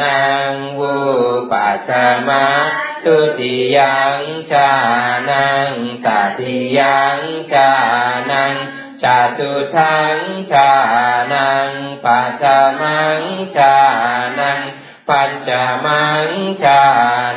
[0.00, 0.18] นั
[0.50, 0.96] งวุ
[1.50, 1.90] ปัสส
[2.28, 2.46] มา
[3.04, 4.72] ทุติยังชา
[5.30, 5.72] นัง
[6.06, 7.18] ตติยัง
[7.52, 7.70] ชา
[8.30, 8.54] นัง
[9.04, 9.06] จ
[9.38, 10.18] ตุทัง
[10.52, 10.72] ชา
[11.32, 11.70] นัง
[12.04, 12.44] ปัจจ
[12.80, 13.22] มัง
[13.56, 13.76] ชา
[14.38, 14.60] นัง
[15.08, 15.50] ปัจ
[15.84, 16.28] มัง
[16.62, 16.82] ชา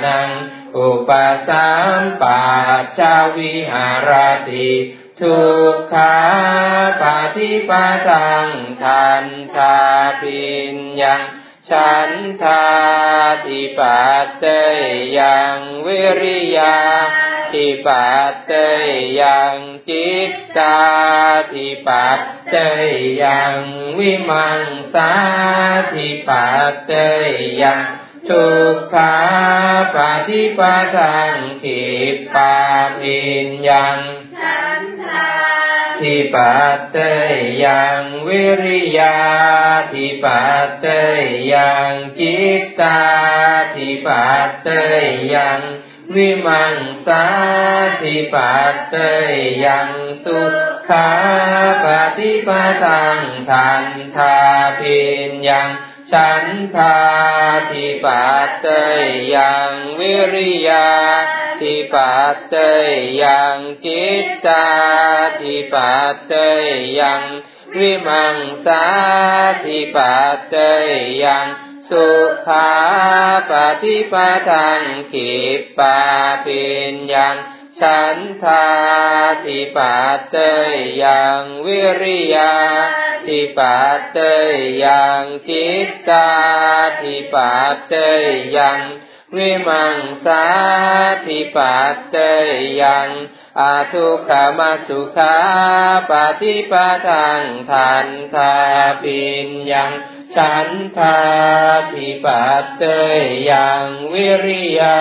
[0.05, 0.29] นัง
[0.77, 1.09] อุป
[1.47, 2.43] สัมปั
[2.97, 4.11] ชาวิหาร
[4.49, 4.71] ติ
[5.19, 5.39] ทุ
[5.73, 6.17] กขา
[7.01, 7.03] ป
[7.35, 7.71] ฏิป
[8.09, 8.47] ตัง
[8.83, 9.77] ทันทา
[10.21, 11.21] ปิญญัง
[11.69, 12.11] ฉัน
[12.43, 12.65] ทา
[13.45, 14.45] ติปัตเต
[15.17, 16.77] ยังวิริยา
[17.53, 18.51] ติปัตเต
[19.21, 19.55] ยัง
[19.89, 20.79] จิตตา
[21.53, 22.55] ติปัตเต
[23.23, 23.57] ยัง
[23.97, 24.63] วิมัง
[24.93, 25.11] สา
[25.93, 26.91] ติปัตเต
[27.61, 27.79] ยัง
[28.29, 29.15] ทุกขา
[29.95, 29.97] ป
[30.27, 30.61] ฏิป
[30.95, 31.83] ทังขิ
[32.33, 32.55] ปา
[32.99, 33.99] ปิญญัง
[34.37, 35.31] ฉันทา
[35.99, 36.97] ทิปัตเต
[37.63, 39.17] ยังวิริยา
[39.91, 40.85] ทิปัตเต
[41.53, 43.01] ยังจิตตา
[43.75, 44.69] ทิปัตเต
[45.33, 45.61] ยัง
[46.15, 47.25] วิมังสา
[48.01, 48.95] ทิปัตเต
[49.65, 49.89] ยัง
[50.23, 50.41] สุ
[50.89, 51.09] ขา
[51.83, 51.85] ป
[52.17, 52.49] ฏิป
[52.83, 53.19] ทัง
[53.49, 54.37] ทันทา
[54.79, 54.99] ปิ
[55.29, 55.69] ญญัง
[56.11, 56.45] ฉัน
[56.75, 56.97] ทา
[57.71, 58.67] ทิปัตเต
[59.35, 60.89] ยังวิริยา
[61.59, 62.55] ทิปัตเต
[63.23, 64.67] ยังจิตตา
[65.41, 66.33] ทิปัตเต
[66.99, 67.23] ยัง
[67.77, 68.83] วิมังสา
[69.63, 70.55] ทิปัตเต
[71.23, 71.47] ยัง
[71.89, 72.07] สุ
[72.45, 72.71] ขา
[73.49, 73.51] ป
[73.83, 74.13] ฏิป
[74.49, 74.81] ทัง
[75.11, 75.31] ขิ
[75.77, 75.97] ปา
[76.45, 77.35] ปิญญัง
[77.81, 78.65] ฉันทา
[79.45, 80.35] ทิปัตเต
[81.03, 82.55] ยังวิริยา
[83.25, 84.17] ทิปัตเต
[84.85, 86.29] ยังจิตตา
[87.01, 87.93] ทิปัตเต
[88.57, 88.79] ยัง
[89.35, 90.43] วิมังสา
[91.25, 92.15] ทิปัตเต
[92.81, 93.09] ยัง
[93.59, 95.35] อาทุกขมาสุขา
[96.09, 96.11] ป
[96.41, 96.73] ฏิป
[97.07, 98.53] ทังทันทา
[99.01, 99.93] ปิญญัง
[100.37, 101.19] ฉันทา
[101.93, 102.83] ทิปัตเต
[103.19, 104.99] ยยังวิริยา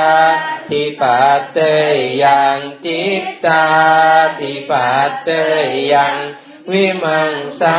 [0.71, 1.59] ทิปัตเต
[1.95, 3.67] ยยังจิตตา
[4.39, 5.31] ทิปัตเต
[5.65, 6.17] ยยัง
[6.71, 7.79] วิมังสา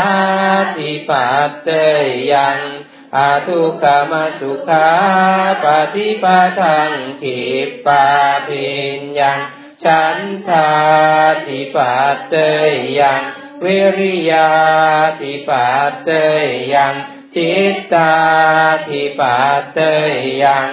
[0.75, 1.69] ทิปัตเต
[2.03, 2.59] ยยัง
[3.15, 4.89] อาทุกขมาสุขา
[5.63, 6.25] ปฏิป
[6.59, 6.91] ทัง
[7.21, 7.39] ขิ
[7.85, 8.05] ปา
[8.47, 9.39] ปิญญัง
[9.83, 10.69] ฉันทา
[11.45, 12.35] ทิปัตเต
[12.69, 13.21] ยยัง
[13.63, 14.49] วิริยา
[15.19, 16.09] ทิปัตเต
[16.73, 16.95] ยัง
[17.35, 18.13] จิตตา
[18.87, 19.79] ทิปัตเต
[20.43, 20.69] ยัง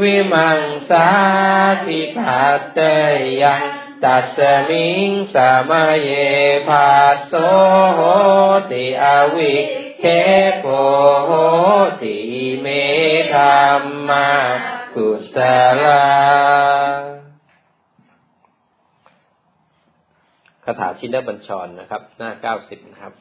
[0.00, 1.08] วิมังสา
[1.86, 2.78] ทิปัตเต
[3.42, 3.62] ยัง
[4.04, 4.38] ตัส
[4.68, 6.10] มิงสามเย
[6.68, 6.90] ภา
[7.26, 7.32] โส
[7.94, 8.00] โห
[8.70, 9.04] ติอ
[9.34, 9.54] วิ
[10.00, 10.04] เค
[10.58, 10.66] โป
[11.24, 11.30] โห
[12.02, 12.16] ติ
[12.60, 12.66] เม
[13.32, 13.42] ธร
[13.80, 14.28] รมา
[14.94, 15.36] กุศ
[15.84, 16.04] ลา
[20.64, 23.14] คาถาชินบัญชรนะครับ หน้าเก้าสิบนะครับ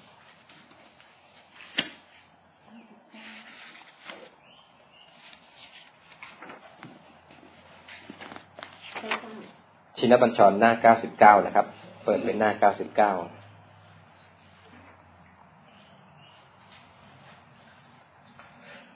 [9.97, 11.65] ชินบัญชรหน้าเก้าสิบเก้านะครับ
[12.03, 13.13] เปิดเป็นหน้าเก้าสิบเก้า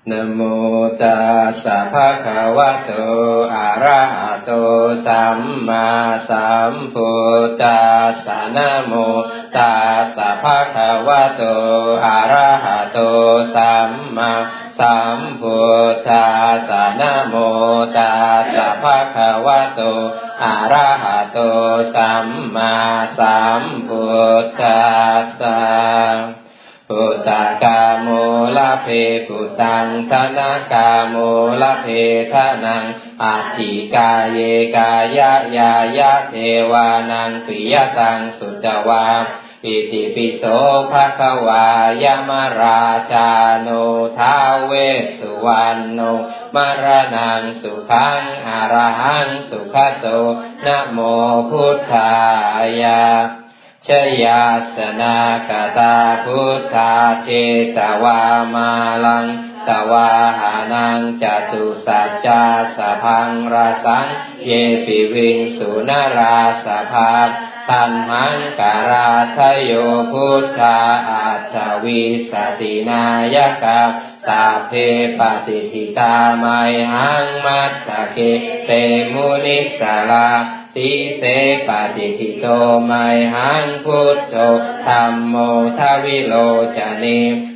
[0.10, 0.42] นะโม
[1.02, 2.92] ตัสสะภะคะวะโต
[3.56, 4.52] อะระหะโต
[5.06, 5.88] สัมมา
[6.30, 8.94] สัมพุทธัสสะนะโม
[9.58, 10.46] ตัสสะภ
[14.80, 15.60] สัมพุ
[15.94, 16.28] ทธั
[16.70, 17.36] สนโม
[17.98, 19.82] ตัสสะภะคะวะโต
[20.44, 21.40] อะระหะโต
[21.96, 22.76] สัมมา
[23.20, 24.06] สัมพุ
[24.44, 24.86] ทธั
[25.22, 26.46] สสะ
[26.90, 27.30] พุทธ
[27.64, 28.08] กาโม
[28.58, 28.88] ลเพ
[29.28, 31.16] ปุตังธนากาโม
[31.62, 31.88] ลเพ
[32.32, 32.86] ทนัง
[33.24, 34.38] อาทิกาเย
[34.76, 36.36] กายะยายะเท
[36.72, 39.06] วานังปิยตังสุจวา
[39.66, 40.44] ปิติปิโส
[40.92, 41.66] ภะคะวา
[42.04, 43.30] ยมราชา
[43.62, 43.70] โน
[44.18, 44.36] ท้า
[44.66, 44.72] เว
[45.18, 46.00] สุวรรณโน
[46.56, 46.86] มร
[47.16, 50.06] ณังสุขังอรหังสุขโต
[50.66, 51.00] นะโม
[51.50, 52.12] พุทธา
[52.82, 53.04] ยา
[53.88, 53.90] ช
[54.24, 54.44] ยา
[54.76, 55.18] สนา
[55.50, 56.94] กตาพุทธา
[57.24, 57.30] เจ
[57.78, 58.22] ตวา
[58.54, 58.70] มา
[59.06, 59.26] ลัง
[59.68, 60.10] สวา
[60.40, 62.44] หานังจตุสัจจา
[62.78, 64.06] สพังราสัง
[64.46, 64.52] เย
[64.86, 67.14] ปิวิงสุนราสภา
[67.70, 69.72] ตันหังการาทโย
[70.12, 72.02] พุทธาอัตวี
[72.32, 73.04] สะตินา
[73.36, 73.82] ยะกา
[74.28, 74.72] สัพเพ
[75.20, 76.46] ปะติฏฐิตามัย
[76.94, 78.18] หังมัตถะเก
[78.66, 78.70] เต
[79.14, 80.30] มุนิสสะรา
[80.78, 81.24] สีเส
[81.68, 82.94] ปะติฏฐิโตมัย
[83.36, 84.36] หังพุทโธ
[84.86, 85.36] ธัมโม
[85.80, 86.34] ทวิโล
[86.78, 87.06] จะเน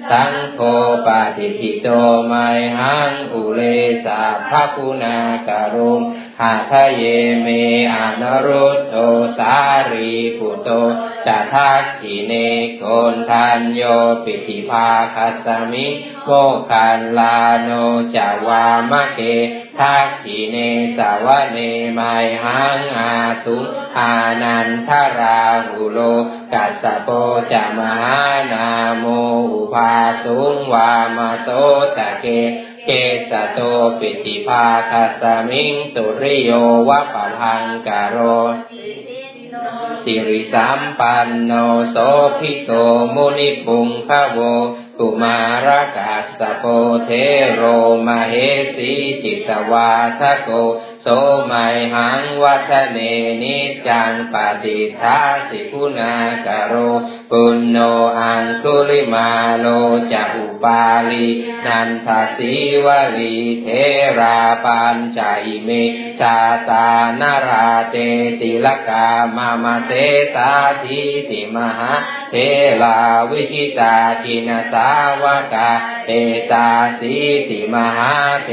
[0.10, 0.60] สังโฆ
[1.06, 2.34] ปะติฏฐิโตมัย
[2.80, 3.62] หังอุเร
[4.06, 5.18] สัพพะคุณา
[5.48, 6.02] กะโร
[6.40, 7.04] หะทะเย
[7.42, 7.48] เม
[7.96, 8.96] อะนุรุทโธ
[9.38, 9.56] สา
[9.92, 10.70] รีปุตโต
[11.26, 12.34] จะทักขิเณ
[12.78, 12.84] โก
[13.14, 13.82] ณฑัญโญ
[14.24, 15.88] ปิฏฐิภาคัสมิง
[16.26, 16.30] โมค
[16.72, 17.70] คัลลาโน
[18.16, 19.20] จะวามะเก
[19.80, 20.58] ทักขิเณ
[20.98, 22.00] สะวะเนมัย
[22.44, 23.14] หังอา
[23.44, 23.58] สุง
[23.98, 26.00] อานันทะราหุโล
[26.54, 27.10] กัสสะโป
[27.52, 28.20] จะมะหา
[28.52, 28.68] นา
[28.98, 29.06] โม
[29.52, 31.48] อุภาสุงวามะโส
[31.98, 32.26] ตะเก
[32.86, 32.90] เก
[33.30, 33.60] สะโต
[34.00, 36.52] ปิฏฐิภาคัสมิงสุริโย
[36.90, 38.18] วะปะพังกโร
[40.04, 41.52] สิริสัมปันโน
[41.90, 41.96] โส
[42.40, 42.72] ภิโต
[43.16, 44.40] มุนิปุงขโว
[45.00, 45.38] กุมา
[45.68, 46.66] รกัสสโป
[47.06, 47.10] เท
[47.54, 47.64] โร
[48.08, 48.36] มาเห
[48.76, 48.92] สี
[49.24, 50.50] จิตวาทโก
[51.04, 51.08] โส
[51.52, 53.00] มัยหังวัฒเน
[53.42, 55.20] นิจังปฏิทา
[55.50, 56.74] สิคุณากโร
[57.32, 57.78] ปุณโน
[58.20, 59.30] อังคุลิมา
[59.60, 59.66] โล
[60.12, 61.28] จะอุปาลี
[61.66, 62.54] นันทสี
[62.86, 62.88] ว
[63.18, 63.68] ลีเท
[64.20, 65.70] ราปัญจอิเม
[66.20, 66.38] ชา
[66.70, 66.90] ตา
[67.22, 67.96] นาราเต
[68.42, 69.94] ติลกามามาเต
[70.38, 70.52] ตา
[70.84, 71.92] ทิติมหา
[72.32, 72.36] เท
[72.82, 72.98] ลา
[73.30, 74.90] วิชิตาจินสา
[75.22, 75.24] ว
[75.54, 75.70] กา
[76.08, 76.12] เอ
[76.52, 76.70] ตา
[77.00, 77.16] สี
[77.50, 78.12] ติมหา
[78.46, 78.50] เท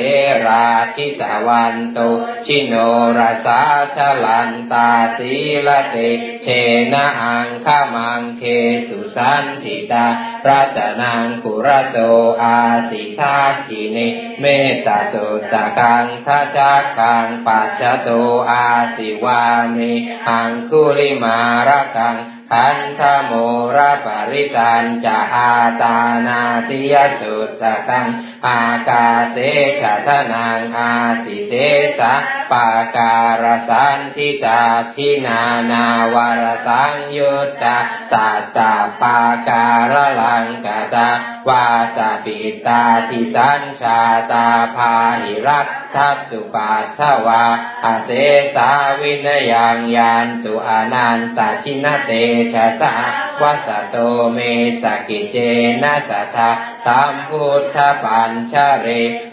[0.47, 2.01] ราชิตาวันโต
[2.47, 2.75] ชิโน
[3.19, 3.63] ราสา
[3.97, 5.33] ชลันตาสี
[5.67, 5.97] ละเต
[6.43, 6.47] เช
[6.93, 8.43] นะอังขามังเค
[8.89, 10.07] สุสันติตา
[10.49, 11.99] รัตนังกุระโต
[12.43, 13.37] อาสิทา
[13.69, 13.99] จิเน
[14.41, 16.57] เมตตาสุตกังทัช
[16.99, 18.09] กังปัจจโต
[18.51, 19.45] อาสิวา
[19.77, 19.93] มิ
[20.29, 21.39] อังคุลิมา
[21.69, 22.17] ระกัง
[22.53, 23.33] ขันธโม
[23.77, 28.07] ระปริตันจะอาตานาติยสุตตะตัง
[28.47, 29.37] อากาเส
[29.81, 30.93] ขทนังอา
[31.25, 31.53] สิเส
[31.99, 32.15] สะ
[32.53, 34.63] ปาการสันติตา
[34.95, 35.85] ทินานา
[36.15, 37.79] วรสังยุตตา
[38.13, 39.19] สัตตาปา
[39.49, 41.09] การลังกตา
[41.49, 41.67] วา
[41.97, 44.01] สปิตาทิสัญชา
[44.33, 47.45] ตาภาหิรัตทัตตุปัสสวา
[47.85, 48.11] อาเส
[48.55, 48.71] สา
[49.01, 52.11] วินยังยานตุอนันตชินเต
[52.55, 52.95] ชะสะ
[53.43, 53.97] วัสโต
[54.33, 54.39] เม
[54.83, 55.37] สกิเจ
[55.83, 56.51] นะสัทธา
[56.87, 58.89] สัมพุทธปัญชเร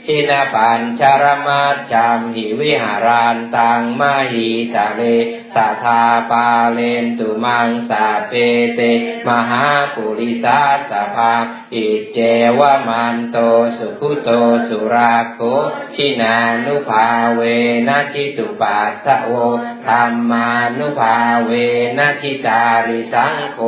[0.07, 4.01] ชินปัญชรมัจจามหิวิหารันตังม
[4.31, 5.01] หิตะเล
[5.55, 8.33] สัทธาปาเลนตุมังสาเป
[8.75, 8.79] เต
[9.27, 10.59] มหาปุริสา
[10.91, 11.33] สภา
[11.73, 12.19] อิเจ
[12.59, 13.37] วมันโต
[13.77, 14.29] สุขุโต
[14.67, 15.39] สุราโค
[15.95, 16.35] ชินา
[16.65, 17.41] นุภาเว
[17.87, 19.33] นะชิตุปัตถโว
[19.85, 21.51] ธรรมานุภาเว
[21.97, 23.59] นะชิตาริสังโฆ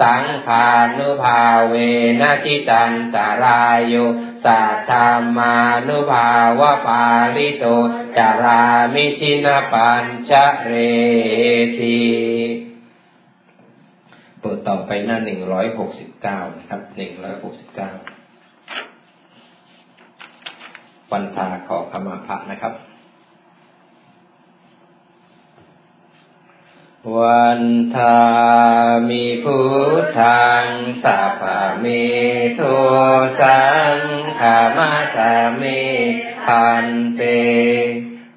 [0.00, 0.68] สังขา
[0.98, 1.74] นุภาเว
[2.20, 3.94] นะชิตันตารายโย
[4.44, 5.54] สัทธามา
[5.88, 6.28] นุภา
[6.60, 7.04] วะปา
[7.36, 7.64] ลิโต
[8.16, 8.62] จารา
[8.94, 10.32] มิชินปัญช
[10.64, 10.72] เร
[11.78, 12.00] ที
[14.40, 17.90] เปิดต่อไปหน้าหนึ่งร้อยหกสิบเก้านะครับหนึ่งร้อยหกสิบเก้า
[21.12, 22.72] วันทาขอขมาพระนะครับ
[27.16, 27.62] วัน
[27.96, 28.20] ทา
[29.10, 29.58] มีพุ
[30.00, 30.66] ทธัง
[31.04, 31.42] สัพพ
[31.80, 31.86] เม
[32.54, 32.62] โท
[33.40, 33.62] สั
[33.96, 33.98] ง
[34.40, 35.62] ขามาสาเม
[36.44, 36.86] พัน
[37.16, 37.22] เต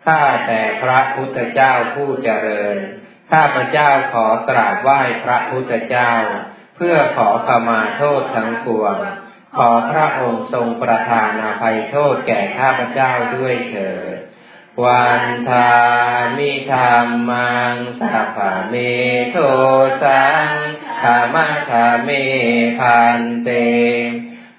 [0.05, 2.77] ข้าแต่พระพุทธเจ้าผู้เจริญ
[3.31, 6.11] ข้าพระเจ้าขอกราบไหว้พระพุทธเจ้า
[6.75, 8.97] เพื่อขอขมาโทษทั้งปวง
[9.57, 14.17] ขอพระองค์ทรงประทานอภัยโทษแก่ข้าพเจ้าด้วยเถิด
[14.81, 15.73] วันทา
[16.37, 18.37] มิธรรมังสัพ
[18.69, 18.75] เม
[19.31, 19.37] โท
[20.03, 20.49] สัง
[21.01, 22.09] ขามาคาเม
[22.79, 23.49] พันเต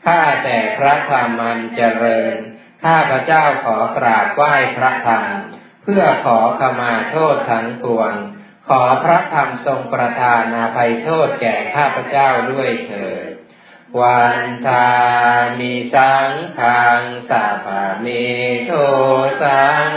[0.07, 2.37] ข้าแต่พระธรรมันเจริญ
[2.85, 5.27] ข้าพระเจ้าขอกราบไหว้พระธรรม
[5.83, 8.15] เพื่อขอขมาโทษทั้งปวง
[8.69, 13.34] ขอพระธรรมทรงประทานอภัยโทษแก่ข้าพระเจ้าด้วยเถิด
[14.01, 14.89] วันทา
[15.59, 17.67] มิสังขังสัพพ
[18.01, 18.07] เม
[18.67, 18.73] โท
[19.43, 19.89] สัง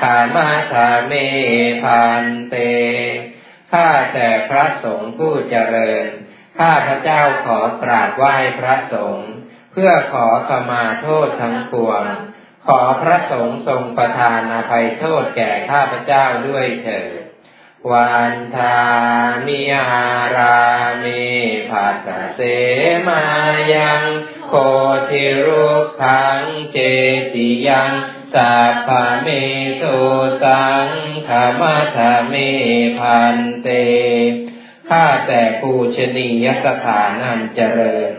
[0.00, 1.12] ขามาธาเม
[1.82, 2.54] พันเต
[3.72, 6.08] ข้าแต่พระสงฆ์ผู้เจริญ
[6.58, 9.30] ข้าพระเจ้าขอกราบไหว้พระสงฆ์
[9.72, 12.04] เพื่อขอขมาโทษทั้งปวง
[12.66, 17.25] ขอพระสงฆ์ทรงประทานอภัยโทษแก่ข้าพระเจ้าด้วยเถิด
[17.90, 18.78] วันทา
[19.46, 20.06] มิอา
[20.36, 20.60] รา
[21.02, 21.24] มิ
[21.70, 22.40] ภัสเส
[23.06, 23.22] มา
[23.74, 24.02] ยัง
[24.48, 24.54] โค
[25.10, 25.68] ทิรุ
[26.02, 26.78] ขังเจ
[27.34, 27.92] ติยัง
[28.34, 28.88] สัพพ
[29.22, 29.28] เม
[29.78, 29.84] โท
[30.42, 30.86] สัง
[31.28, 31.30] ข
[31.60, 32.34] มาธเม
[32.98, 33.68] พันเต
[34.88, 38.12] ข้าแต่ปูชนียสถานันเจริญ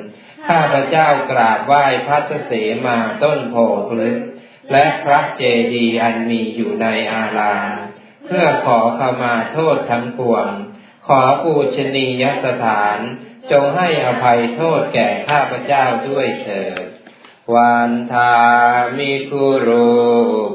[0.47, 2.51] ข้าพระเจ้ากราบไหว้พระเส
[2.86, 3.55] มาต้นโพ
[3.89, 4.20] พลึก
[4.72, 5.43] และพระเจ
[5.74, 7.87] ดีย์อันมีอยู่ในอาราม
[8.28, 10.51] เพื่อขอขมาโทษทั้งปวง
[11.07, 12.99] ขอปูชนียสถาน
[13.51, 16.86] จงให้อภัยโทษแก่ข้าพเจ้าด้วยเถิด
[17.55, 18.38] วันทา
[18.97, 19.95] มิคุรู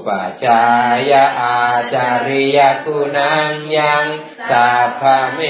[0.06, 0.62] ปัจา
[1.10, 1.60] ยาอา
[1.94, 4.06] จาริยคุนังยัง
[4.50, 5.02] สัพพ
[5.34, 5.40] เม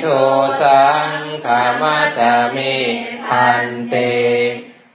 [0.00, 0.06] โท
[0.62, 1.10] สัง
[1.44, 2.58] ขามาตาเม
[3.28, 3.94] พันเต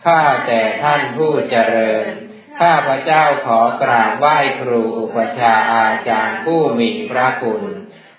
[0.05, 2.24] ข้าแต่ท่านผู้เจริญ
[2.62, 7.64] ข้าพระเจ้าขอกราบไหว้ครูอุปชาอาจารย์ผู้มีพระคุณ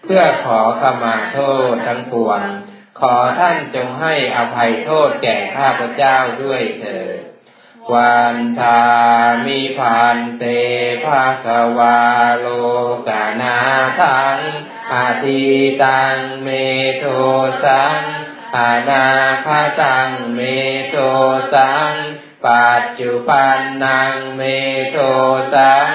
[0.05, 1.39] เพื่อขอขมาโท
[1.73, 2.43] ษทั้งปวง
[3.01, 7.19] ขอท่านจงให้อภัยโทษแก่ข้าพระเจ้าด้วยเถิด
[7.93, 8.83] วันทา
[9.47, 10.45] มิพันเต
[11.05, 11.47] ภาค
[11.79, 12.01] วา
[12.39, 12.47] โล
[13.09, 13.59] กานา
[14.01, 14.39] ทัง
[14.93, 15.43] อาทิ
[15.83, 16.49] ตังเม
[16.99, 17.05] โท
[17.65, 18.03] สัง
[18.57, 19.07] อานา
[19.45, 19.47] ค
[19.81, 20.41] ตังเม
[20.91, 20.97] โท
[21.55, 21.93] สัง
[22.49, 24.43] ปัจจุปันนังเม
[24.91, 24.99] โท
[25.55, 25.93] สัง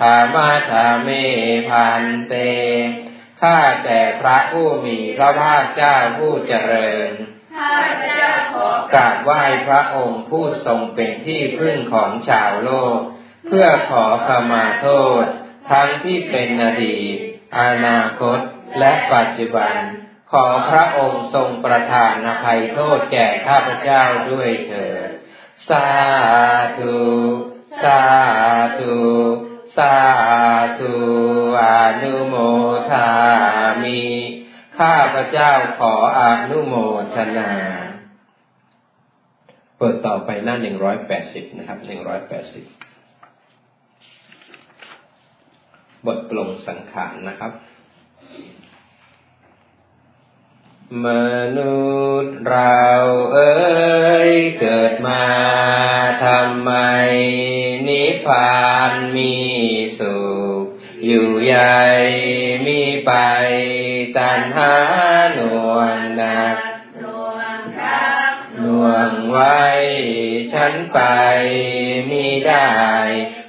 [0.00, 1.08] ธรรมะธรรมเม
[1.68, 2.34] พันเต
[3.40, 7.10] ข้าแต่พระผู้มีพระภาคเจ้าผู้เจริญ
[7.56, 12.98] ข้าพเจ้าขอกราบไหว้พระองค์ผู้ทรงเป็นที่พึ่งของชาวโลก
[13.46, 14.88] เพื่อขอขมาโท
[15.22, 15.24] ษ
[15.70, 17.16] ทั้งที่เป็นอดีต
[17.60, 18.38] อนาคต
[18.78, 19.76] และปัจจุบัน
[20.32, 25.03] ขอพระองค์ทรงประทานอภัยโทษแก่ข้าพเจ้าด้วยเถิด
[25.68, 25.88] สา
[26.78, 26.98] ธุ
[27.84, 28.00] สา
[28.78, 28.98] ธุ
[29.76, 29.94] สา
[30.78, 30.94] ธุ
[31.62, 31.64] อ
[32.02, 32.34] นุโม
[32.90, 33.08] ทา
[33.82, 34.00] มิ
[34.78, 36.74] ข้าพระเจ้าขออนุโม
[37.14, 37.52] ทนา
[39.78, 42.64] เปิดต่อไปหน้าหนึ่งร้อยแปดสิบนะครับหนึ่งร้อยแปดสิบ
[46.06, 47.52] บทปลงสังขารนะครับ
[50.92, 51.06] ม
[51.56, 51.84] นุ
[52.22, 52.84] ษย์เรา
[53.32, 55.24] เอ้ยเกิดมา
[56.24, 56.72] ทำไม
[57.88, 59.34] นิพพานมี
[59.98, 60.20] สุ
[60.62, 60.64] ข
[61.04, 61.82] อยู่ใหญ่
[62.66, 63.12] มีไป
[64.18, 64.74] ตัณหา
[65.34, 66.56] หน่วงหนัก
[68.58, 69.62] หน่วงไว้
[70.52, 71.00] ฉันไป
[72.10, 72.70] มีได้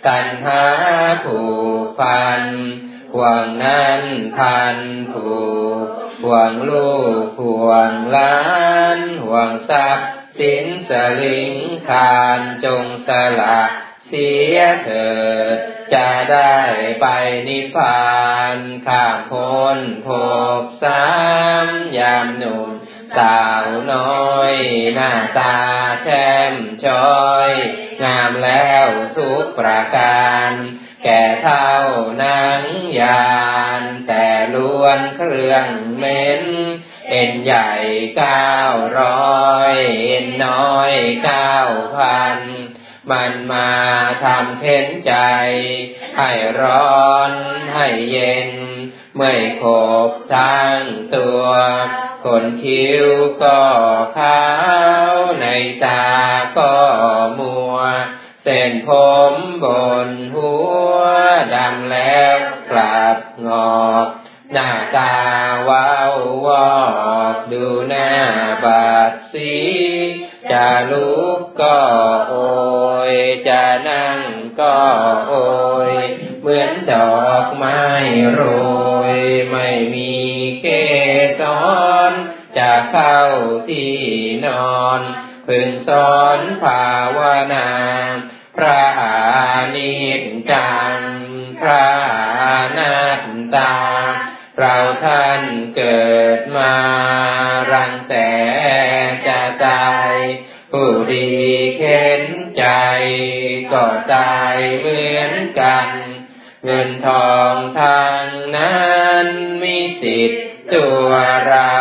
[0.08, 0.64] ตัณหา
[1.26, 1.40] ผู
[1.84, 2.44] กพัน
[3.14, 4.04] ห่วงนั้น
[4.38, 4.78] พัน
[5.12, 5.28] ผู
[5.64, 5.64] ก
[6.26, 6.93] ห่วงลู
[7.26, 8.38] กห่วงล้า
[8.97, 10.09] น ห่วงทรัพย์
[10.39, 11.53] สินสลิง
[11.89, 13.09] คานจงส
[13.39, 13.61] ละ
[14.07, 15.09] เสียเถิ
[15.55, 15.57] ด
[15.93, 16.55] จะได้
[17.01, 17.05] ไป
[17.47, 18.05] นิพพา
[18.55, 18.57] น
[18.88, 20.07] ข้ามพ้นภ
[20.61, 21.05] พสา
[21.65, 21.67] ม
[21.97, 22.69] ยามหนุ่ม
[23.18, 24.53] สาวน้อย
[24.95, 25.57] หน้าตา
[26.03, 26.53] แช่ม
[26.86, 27.51] ช้อย
[28.03, 28.88] งามแล้ว
[29.18, 30.51] ทุกประการ
[31.03, 31.74] แก่เท่า
[32.24, 32.63] นัง
[32.99, 33.36] ยา
[33.82, 36.43] น แต่ล้วนเครื่องเม้น
[37.09, 37.72] เอ็นใหญ่
[38.18, 38.55] เก้า
[38.99, 39.76] ร้อย
[40.07, 40.93] เอ็นน้อย
[41.26, 41.57] เก้า
[41.97, 42.39] พัน
[43.11, 43.72] มันมา
[44.24, 45.13] ทำเข็นใจ
[46.18, 47.32] ให้ร้อน
[47.74, 48.49] ให้เย็น
[49.18, 49.72] ไม่คร
[50.09, 50.82] บทั้ง
[51.16, 51.45] ตัว
[52.24, 53.07] คนคิ้ว
[53.43, 53.61] ก็
[54.18, 54.45] ขา
[55.11, 55.45] วใน
[55.86, 56.07] ตา
[56.57, 56.76] ก็
[57.38, 57.76] มัว
[58.43, 58.89] เส้นผ
[59.32, 59.66] มบ
[60.07, 60.51] นหั
[60.93, 60.99] ว
[61.55, 62.38] ดำแล้ว
[62.72, 63.49] กลับง
[63.84, 64.07] อก
[64.53, 65.16] หน้าตา
[65.70, 66.13] ว้าว
[66.45, 66.76] วอ
[67.34, 68.09] กดูหน้า
[68.63, 69.53] บาดสี
[70.51, 71.80] จะลุกก็
[72.30, 72.36] โอ
[73.11, 73.13] ย
[73.47, 74.20] จะนั่ง
[74.61, 74.78] ก็
[75.28, 75.34] โอ
[75.89, 75.91] ย
[76.41, 77.80] เหมือนดอกไม้
[78.34, 78.41] โร
[82.92, 83.22] เข้า
[83.70, 83.96] ที่
[84.46, 85.02] นอน
[85.48, 87.20] พึงสอนภาว
[87.54, 87.70] นา
[88.56, 89.16] พระอา
[89.76, 90.22] นิจ
[90.52, 90.98] จัง
[91.62, 91.88] พระ
[92.78, 93.24] นัต
[93.56, 93.76] ตา
[94.60, 95.42] เราท่าน
[95.76, 96.08] เกิ
[96.38, 96.76] ดมา
[97.72, 98.32] รังแต่
[99.28, 100.14] จะตาย
[100.72, 101.32] ผู้ดี
[101.78, 102.24] เข็น
[102.58, 102.66] ใจ
[103.72, 105.90] ก็ตายเหมือนกัน
[106.64, 108.26] เงินทองทาง
[108.56, 108.86] นั้
[109.26, 109.28] น
[109.62, 110.34] มีติด
[110.74, 111.10] ตัว
[111.50, 111.76] เรา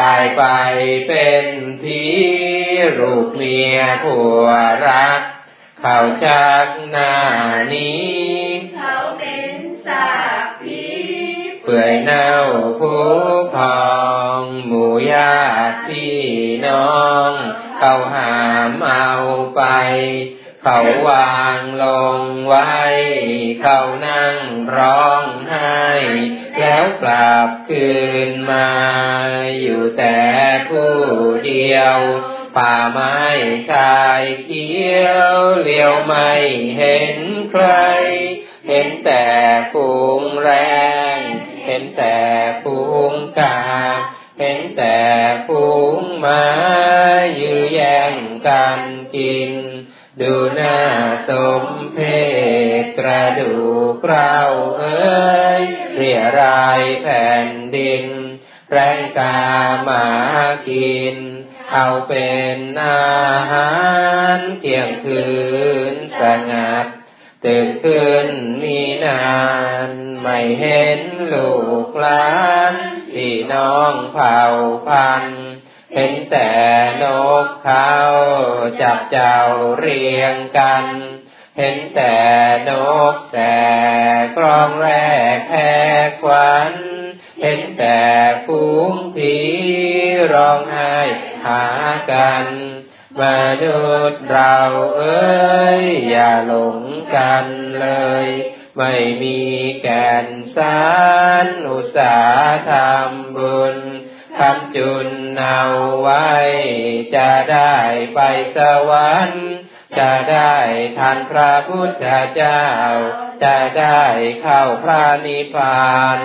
[0.00, 0.42] ตายไป
[1.08, 1.46] เป็น
[1.82, 2.02] ผี
[2.98, 4.46] รูปเมียผัว
[4.86, 5.20] รัก
[5.80, 7.14] เขาชักหน้า
[7.72, 8.12] นี้
[8.76, 9.52] เขาเป็น
[9.86, 10.08] สา
[10.60, 10.82] ผี
[11.62, 12.32] เปื่อยเน่า
[12.80, 13.02] ผู้
[13.54, 13.80] พอ
[14.40, 15.40] งหมู่ญา
[15.70, 16.18] ติพี่
[16.66, 17.30] น้อง
[17.78, 18.34] เขาหา
[18.68, 19.10] มเอา
[19.56, 19.62] ไป
[20.64, 21.84] เขาวางล
[22.20, 22.72] งไว้
[23.62, 24.36] เขานั่ง
[24.76, 25.82] ร้องไห้
[26.60, 27.90] แล้วกลับคื
[28.28, 28.70] นมา
[29.60, 30.20] อยู่แต่
[30.68, 30.94] ผู้
[31.46, 31.98] เดียว
[32.56, 33.18] ป่าไม้
[33.70, 34.68] ชายเขี
[35.04, 36.30] ยวเลี้ยวไม่
[36.78, 37.18] เห็น
[37.50, 37.66] ใคร
[38.68, 39.26] เห็นแต่
[39.72, 39.90] ฝู
[40.20, 40.50] งแร
[41.16, 41.18] ง
[41.66, 42.18] เห็นแต่
[42.62, 42.78] ฝู
[43.10, 43.60] งกา
[44.40, 44.98] เห็นแต่
[45.46, 45.64] ฝู
[45.96, 46.44] งม้า
[47.40, 48.14] ยื้อแย่ง
[48.46, 48.80] กัน
[49.14, 49.52] กิน
[50.20, 50.78] ดูหน้า
[51.28, 51.30] ส
[51.62, 51.98] มเพ
[52.82, 53.54] ศกระดู
[53.94, 54.38] กเรา
[54.78, 55.62] เอ้ย
[55.94, 58.04] เรียรายแผ่นดิน
[58.70, 59.40] แรงกา
[59.88, 60.06] มา
[60.68, 61.16] กิน
[61.72, 63.12] เอาเป็นอา
[63.50, 63.70] หา
[64.36, 65.24] รเที่ยงคื
[65.92, 66.86] นสงัด
[67.44, 68.26] ตื่นขึ้น
[68.62, 69.32] มีนา
[69.88, 69.90] น
[70.20, 71.00] ไม่เห็น
[71.32, 71.52] ลู
[71.86, 72.32] กหลา
[72.72, 72.74] น
[73.12, 74.42] พี่น้องเผ่า
[74.88, 75.51] พันธุ์
[75.94, 76.50] เห็นแต่
[77.02, 77.04] น
[77.44, 77.92] กเขา
[78.80, 79.38] จับเจ้า
[79.78, 80.84] เรียงกัน
[81.58, 82.16] เห็นแต่
[82.68, 82.70] น
[83.14, 83.36] กแส
[84.36, 84.88] กรองแร
[85.36, 85.54] กแพ
[86.06, 86.72] กขวัญ
[87.42, 88.00] เห็นแต่
[88.46, 89.36] ฝูงผี
[90.32, 90.96] ร้องไห้
[91.46, 91.64] หา
[92.10, 92.46] กัน
[93.20, 93.22] ม
[93.62, 94.56] นุษย์เรา
[94.96, 96.80] เอ้ยอย่าหลง
[97.16, 97.46] กัน
[97.80, 97.88] เล
[98.24, 98.26] ย
[98.78, 99.40] ไม่มี
[99.82, 100.26] แก่น
[100.56, 100.82] สา
[101.44, 102.16] รอุตสา
[102.68, 103.76] หทำบุญ
[104.38, 105.08] ทำจุน
[105.40, 105.64] เอา
[106.00, 106.30] ไว้
[107.16, 107.74] จะได้
[108.14, 108.20] ไป
[108.56, 108.58] ส
[108.90, 109.46] วรรค์
[109.98, 110.54] จะได้
[110.98, 112.04] ทันพระพุทธ
[112.34, 112.64] เจ้า
[113.44, 114.02] จะได้
[114.42, 116.18] เข้าพระนิพพาน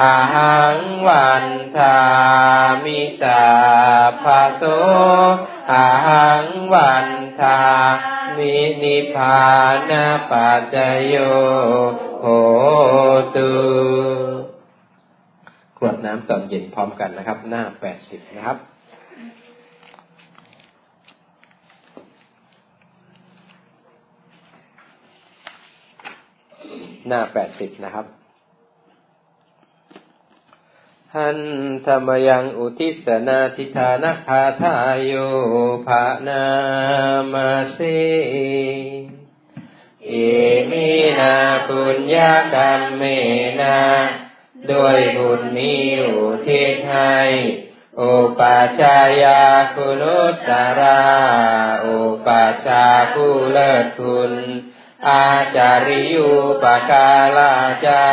[0.00, 0.76] อาหัง
[1.08, 1.46] วัน
[1.76, 1.98] ทา
[2.84, 3.46] มิสา
[4.22, 4.62] ภาโส
[5.72, 6.44] อาหัง
[6.74, 7.08] วัน
[7.40, 7.62] ทา
[8.36, 9.40] มินิพพา
[9.90, 10.74] นาปัจ
[11.06, 11.14] โย
[12.22, 12.26] โห
[13.36, 14.55] ตุ
[15.86, 18.58] วดน้ำตอนเย็นพร้อมกันนะครับ หน้าแปดสิบนะครับ
[27.08, 28.06] หน้าแปดสิบนะครับ
[31.16, 31.38] หัน
[31.86, 35.12] ธรรมยังอุทิศนาทิธานาคาทายโย
[35.86, 36.44] ภานา
[37.32, 37.78] มาเส
[40.06, 40.10] เอ
[40.70, 41.34] มินา
[41.66, 43.02] ปุญญากรรมเม
[43.60, 43.78] นา
[44.72, 47.18] ด้วยบุญนี้อุทิศให้
[48.00, 49.40] อุปาชายา
[49.74, 50.50] คุณุตต
[50.80, 51.02] รา
[51.86, 54.32] อุปาชาผู้เลิศคุณ
[55.08, 55.26] อา
[55.56, 56.30] จาริยุ
[56.62, 57.54] ปกาลา
[57.86, 58.06] จา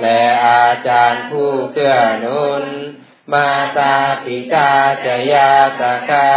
[0.00, 2.64] และอาจารย์ผู้เกื้อหนุน
[3.32, 3.48] มา
[3.78, 3.94] ตา
[4.24, 4.70] ปิตา
[5.04, 6.30] จยาตกา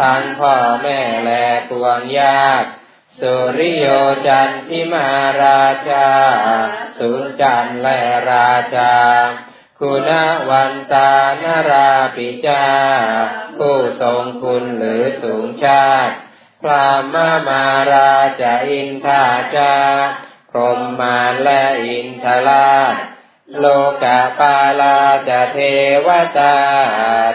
[0.00, 2.68] ทั้งพ่อแม่และปวงญาติ
[3.20, 3.86] สุริโย
[4.26, 5.08] จันทิมา
[5.42, 6.08] ราชา
[6.98, 7.98] สุนจันและ
[8.30, 8.94] ราชา
[9.80, 10.10] คุณ
[10.50, 11.12] วันตา
[11.42, 12.64] นราปิจา
[13.58, 16.14] ผู้ทรงคุณหรือสูงชาติ
[16.62, 19.24] พระมามาราชาอินทา
[19.56, 19.74] จา
[20.50, 22.94] พรหมานและอินทราช
[23.58, 23.64] โล
[24.02, 25.58] กาปาลาจะเท
[26.06, 26.08] ว
[26.38, 26.56] ตา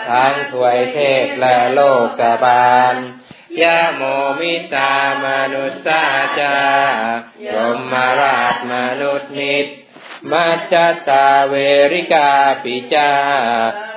[0.10, 1.80] ทั้งถวยเทพและโล
[2.20, 2.96] กบาล
[3.62, 4.02] ยะโม
[4.40, 4.94] มิตา
[5.24, 6.04] มนุสสา
[6.40, 6.58] จา
[7.54, 9.68] ยมมาราชมนุษย์นิด
[10.32, 10.74] มัจจ
[11.10, 11.56] ตาเว
[11.94, 12.32] ริกา
[12.64, 13.12] ปิจา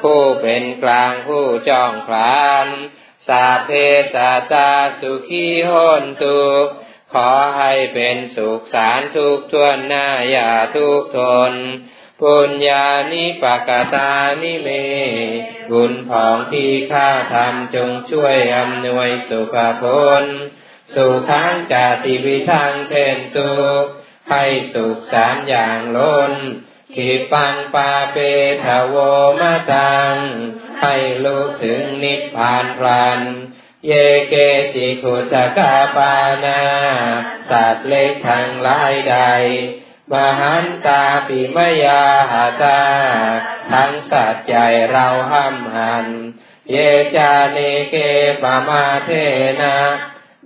[0.03, 2.67] ผู้เป็นกลางผู้จ้องพลาน
[3.29, 3.71] สาเพ
[4.15, 5.71] สาตาสุขีโห
[6.03, 6.41] นตุ
[7.13, 11.53] ขอให้เป็นสุขสารทุกทวนหน้าอย่าทุกทน
[12.23, 14.13] ปุญญานิปกตา
[14.43, 14.69] นิเม
[15.71, 19.85] บุญของที่ข้าทำจงช่วยอำนวยสุขผ
[20.23, 20.25] ล
[20.95, 23.51] สุขังจาติวิทังเทนตุ
[24.31, 24.45] ให้
[24.75, 26.33] สุขสามอย่างล้น
[26.95, 28.17] ขีปังปาเป
[28.65, 28.95] ทโว
[29.41, 30.15] มาตัง
[30.83, 30.95] ให้
[31.25, 33.21] รู้ถึงนิพพานพลัน
[33.87, 33.93] เย
[34.29, 34.35] เก
[34.75, 36.15] ติขุตกาปา
[36.45, 36.61] นา
[37.51, 39.17] สัตว์เล็กทั้งหลายใด
[40.13, 42.81] มหันตาปิมยาหาตา
[43.71, 46.07] ทั้งสัตว์ใหญ่เราห้ำหัน
[46.71, 46.77] เย
[47.17, 47.59] จาเน
[47.91, 47.95] เก
[48.43, 49.11] ปมาเท
[49.61, 49.77] นะ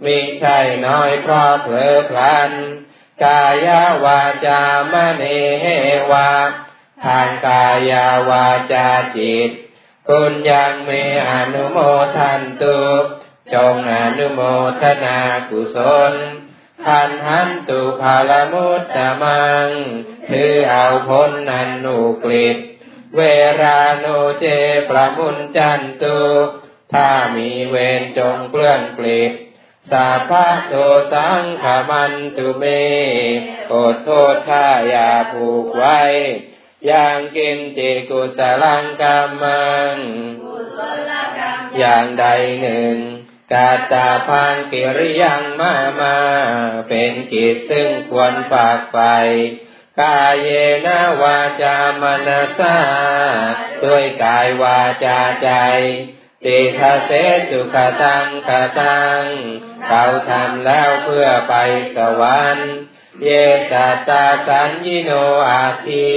[0.04, 2.52] มิใช่น้อยเพราะเผลอพลัน
[3.24, 3.68] กาย
[4.04, 5.24] วาจามเน
[6.10, 6.30] วา
[7.04, 7.92] ทางกาย
[8.30, 9.50] วาจาจิต
[10.08, 10.90] คุณยังเม
[11.30, 11.78] อนุโม
[12.16, 12.80] ทันตุ
[13.52, 14.40] จงอนุโม
[14.80, 15.76] ทนากุศ
[16.12, 16.14] ล
[16.86, 19.68] ทันหันตุภาลมุตตะมัง
[20.28, 22.56] ถือเอาพ้นนันนุกฤต
[23.16, 23.20] เว
[23.60, 24.06] ราโน
[24.40, 24.46] เจ
[24.88, 26.20] ประมุนจันตุ
[26.92, 29.32] ถ้ามีเวรจงเกลื่อนกลิด
[29.90, 30.74] สาพะโต
[31.12, 32.64] สังขมันตุเม
[33.68, 36.00] โอดโทษถ้าอย่าผูกไว้
[36.86, 39.94] อย่างกินจิกุสลังกรรมัง
[41.78, 42.26] อย่างใด
[42.62, 42.96] หนึ่ง
[43.52, 46.16] กาตาพังกิริยังมามา
[46.88, 49.00] เป็นกิจซึ่งควรฝากไป
[50.00, 50.50] กายเย
[50.86, 52.78] นะวาจามนาสา
[53.84, 55.50] ด้วยกายวาจาใจ
[56.44, 57.10] ติทเส
[57.50, 58.48] สุขตังข
[58.80, 59.22] ตัง
[59.88, 61.54] เราทำแล้วเพื่อไป
[61.96, 62.72] สวรรค์
[63.22, 63.28] เย
[63.70, 65.10] สัตตาสัญญิโน
[65.50, 66.10] อาทิ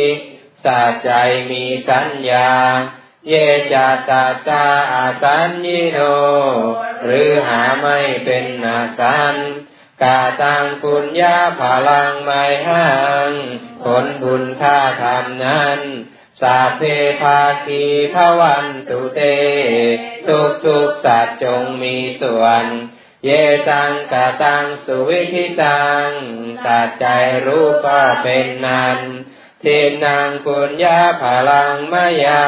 [0.64, 1.12] สัจใจ
[1.50, 2.52] มีสัญญา
[3.30, 3.34] เย
[3.74, 6.00] จัตตาตาอาสัญญิโน
[7.04, 9.36] หรือหาไม่เป็นนาสัน
[10.04, 12.88] กาตังปุญญาพลังไม่หั
[13.30, 13.32] ง
[13.84, 15.80] ผลบุญท่าทำนั้น
[16.42, 16.82] สาเพ
[17.22, 19.22] ภาคีพวันตุเต
[20.28, 22.66] ทุกทุกสัตว์จงมีส่วน
[23.26, 23.30] เย
[23.70, 26.08] ตังกาตังสุวิธิตัง
[26.66, 27.06] สัจใจ
[27.46, 29.00] รู้ก็เป็นนัน
[29.64, 32.46] ทินางปุญญาพลังมายา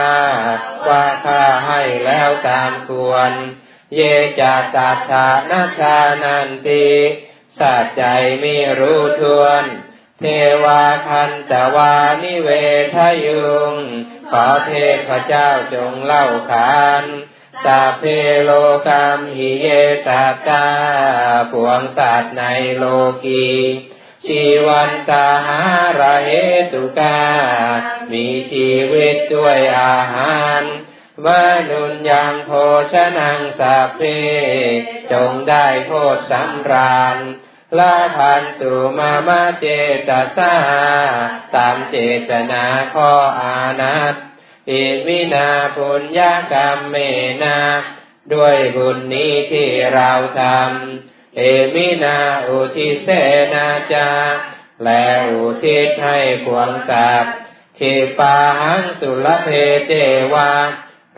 [0.88, 3.32] ว่าข้าให้แล้วตามควร
[3.96, 4.02] เย
[4.40, 6.88] จาตัถานาชานันติ
[7.60, 8.04] สัจใจ
[8.44, 9.66] มีรู้ทวน
[10.20, 10.24] เท
[10.64, 12.50] วาคันตวานิเว
[12.96, 13.74] ทยุง
[14.32, 14.72] ขอเท
[15.10, 17.06] พเจ้าจงเล่าขาน
[17.66, 18.04] สาเพ
[18.44, 18.52] โล
[18.88, 19.68] กามหิเย
[20.06, 20.66] สัตตา
[21.52, 22.44] ปวงสัตว์ใน
[22.78, 22.86] โล
[23.26, 23.48] กี
[24.28, 25.62] ชีวันตาหา
[26.00, 26.32] ระเห
[26.72, 27.20] ตุกา
[28.12, 30.64] มีชีวิตด้วยอาหาร
[31.26, 31.28] ม
[31.70, 32.52] นุนยังโภ
[32.94, 34.02] ชนังสัพเพ
[35.12, 37.18] จงได้โพธสำราญ
[37.78, 39.66] ลาพันตุมามาเจ
[40.10, 40.56] ตสา
[41.56, 41.98] ตามเจ
[42.30, 43.12] ตนาข้อ
[43.42, 44.16] อานัต
[44.70, 46.96] อิมินาปุญญากรรมเม
[47.44, 47.60] นา
[48.34, 51.42] ด้วยบุญนี้ที่เราทำ เอ
[51.74, 52.18] มินา
[52.48, 53.08] อุทิเส
[53.54, 54.10] นาจา
[54.84, 57.36] และอุทิศให้พวงสัตว์
[57.80, 59.50] ขีปาหังสุลเพ
[59.88, 59.94] เจ
[60.34, 60.52] วา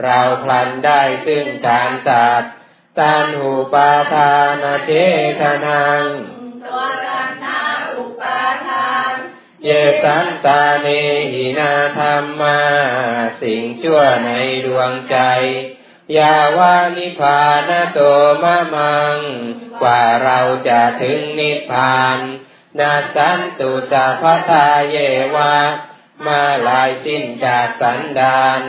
[0.01, 2.43] เราพลันได้ซึ่งการตัด
[2.99, 4.91] ตันหูปาทานเจ
[5.39, 6.03] ทนัง
[6.65, 7.61] ตัวกันนา
[7.95, 9.13] อุปาทาน
[9.63, 9.69] เย
[10.03, 10.87] สันตาเน
[11.33, 12.59] หินาธรรมา
[13.41, 14.29] สิ่งชั่วใน
[14.65, 15.17] ดวงใจ
[16.15, 17.99] ยาวานิพานโต
[18.43, 19.17] มะมัง
[19.81, 22.19] กว่าเราจะถึงนิพพาน
[22.79, 24.97] นาสันตุสาพทาเย
[25.35, 25.55] วา
[26.25, 28.61] มาลายสิ้นจากสันดาน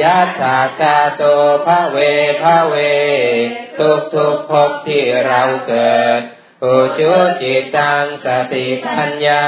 [0.00, 1.22] ยัตถาชาโต
[1.66, 1.98] ภะเว
[2.42, 2.76] ภะเว
[3.78, 6.20] ทุกทุกภพที่เราเกิด
[6.64, 7.12] อุชุ
[7.42, 9.44] จิตตังสติปัญญา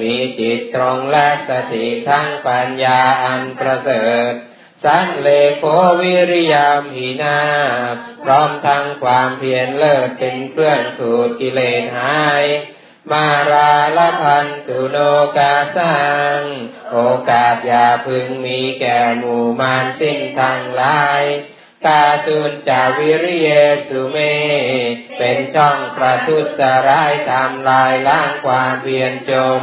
[0.00, 4.32] มีจิตตรงและสติทั้งปัญญาอันประเสริฐ
[4.84, 5.28] สันเล
[5.58, 5.64] โค
[6.00, 7.40] วิริยามหินา
[8.22, 12.44] พร้อมทั้งความเพียรเลิศเป็นเครื่องขูดกิเลสหาย
[13.10, 14.96] มาราลพันตุโน
[15.36, 16.02] กาสั
[16.38, 16.40] ง
[16.90, 16.98] โอ
[17.30, 21.24] กาสอย่าพึงมีแก่หมู่มารสิ้นทั้งลาย
[21.86, 23.48] กาตุนจาวิริเย
[23.88, 24.16] สุเม
[25.18, 26.46] เป็นช่องประทุษ
[26.88, 29.62] ร้ายทำลายล้างความเพียรจม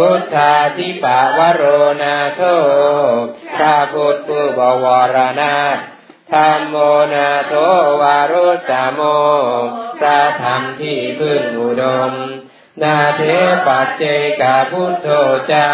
[0.00, 1.64] พุทธาทิปาวโร
[2.02, 2.40] นาโท
[3.56, 5.54] พระพุทธผู้บวรนา
[6.32, 6.76] ธรรมโม
[7.14, 7.54] นาโท
[8.00, 9.00] วารุตโม
[9.98, 12.12] พระธรรมที่พึ่งอุดม
[12.82, 13.22] นาเท
[13.66, 14.04] ปัจเจ
[14.40, 15.08] กพุทโธ
[15.52, 15.70] จา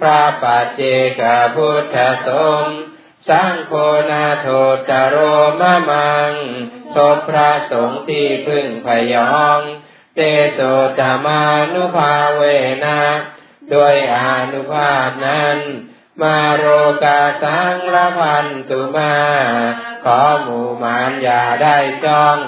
[0.00, 0.82] พระปัจเจ
[1.20, 1.22] ก
[1.54, 1.96] พุทธ
[2.26, 2.28] ส
[2.62, 2.64] ม
[3.28, 3.74] สังโฆ
[4.10, 4.48] นาโท
[4.88, 5.16] จโร
[5.60, 6.32] มะมัง
[6.94, 9.60] ทบพระสงฆ์ที่พึ่งพยอง
[10.14, 10.20] เต
[10.52, 10.60] โส
[10.98, 11.42] จามา
[11.72, 12.42] นุภาเว
[12.86, 13.00] นะ
[13.74, 14.18] ด้วยอ
[14.52, 15.58] นุภาพนั้น
[16.22, 16.66] มาโร
[17.04, 19.14] กาสังละพันตุมา
[20.04, 22.38] ขอหมู่มานอย่าได้จ้อง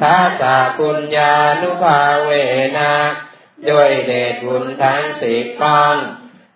[0.00, 2.30] ท้าสาปุญญานุภาเว
[2.78, 2.94] นะ
[3.70, 5.96] ด้วยเดชบุญทั้งสิบกอง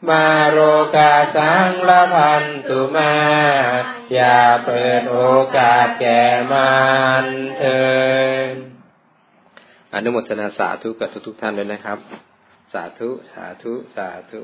[0.08, 0.58] มาโร
[0.96, 3.14] กาสังละพันตุมา
[4.12, 5.18] อย่าเปิดโอ
[5.56, 6.72] กาสแก่มั
[7.22, 7.24] น
[7.58, 7.82] เถิ
[8.50, 8.54] ด
[9.94, 11.98] อนุโมทนาสาธุกับทุกทุกท่านเลยนะครับ
[12.72, 14.40] สาธุ สาธุ สาธุ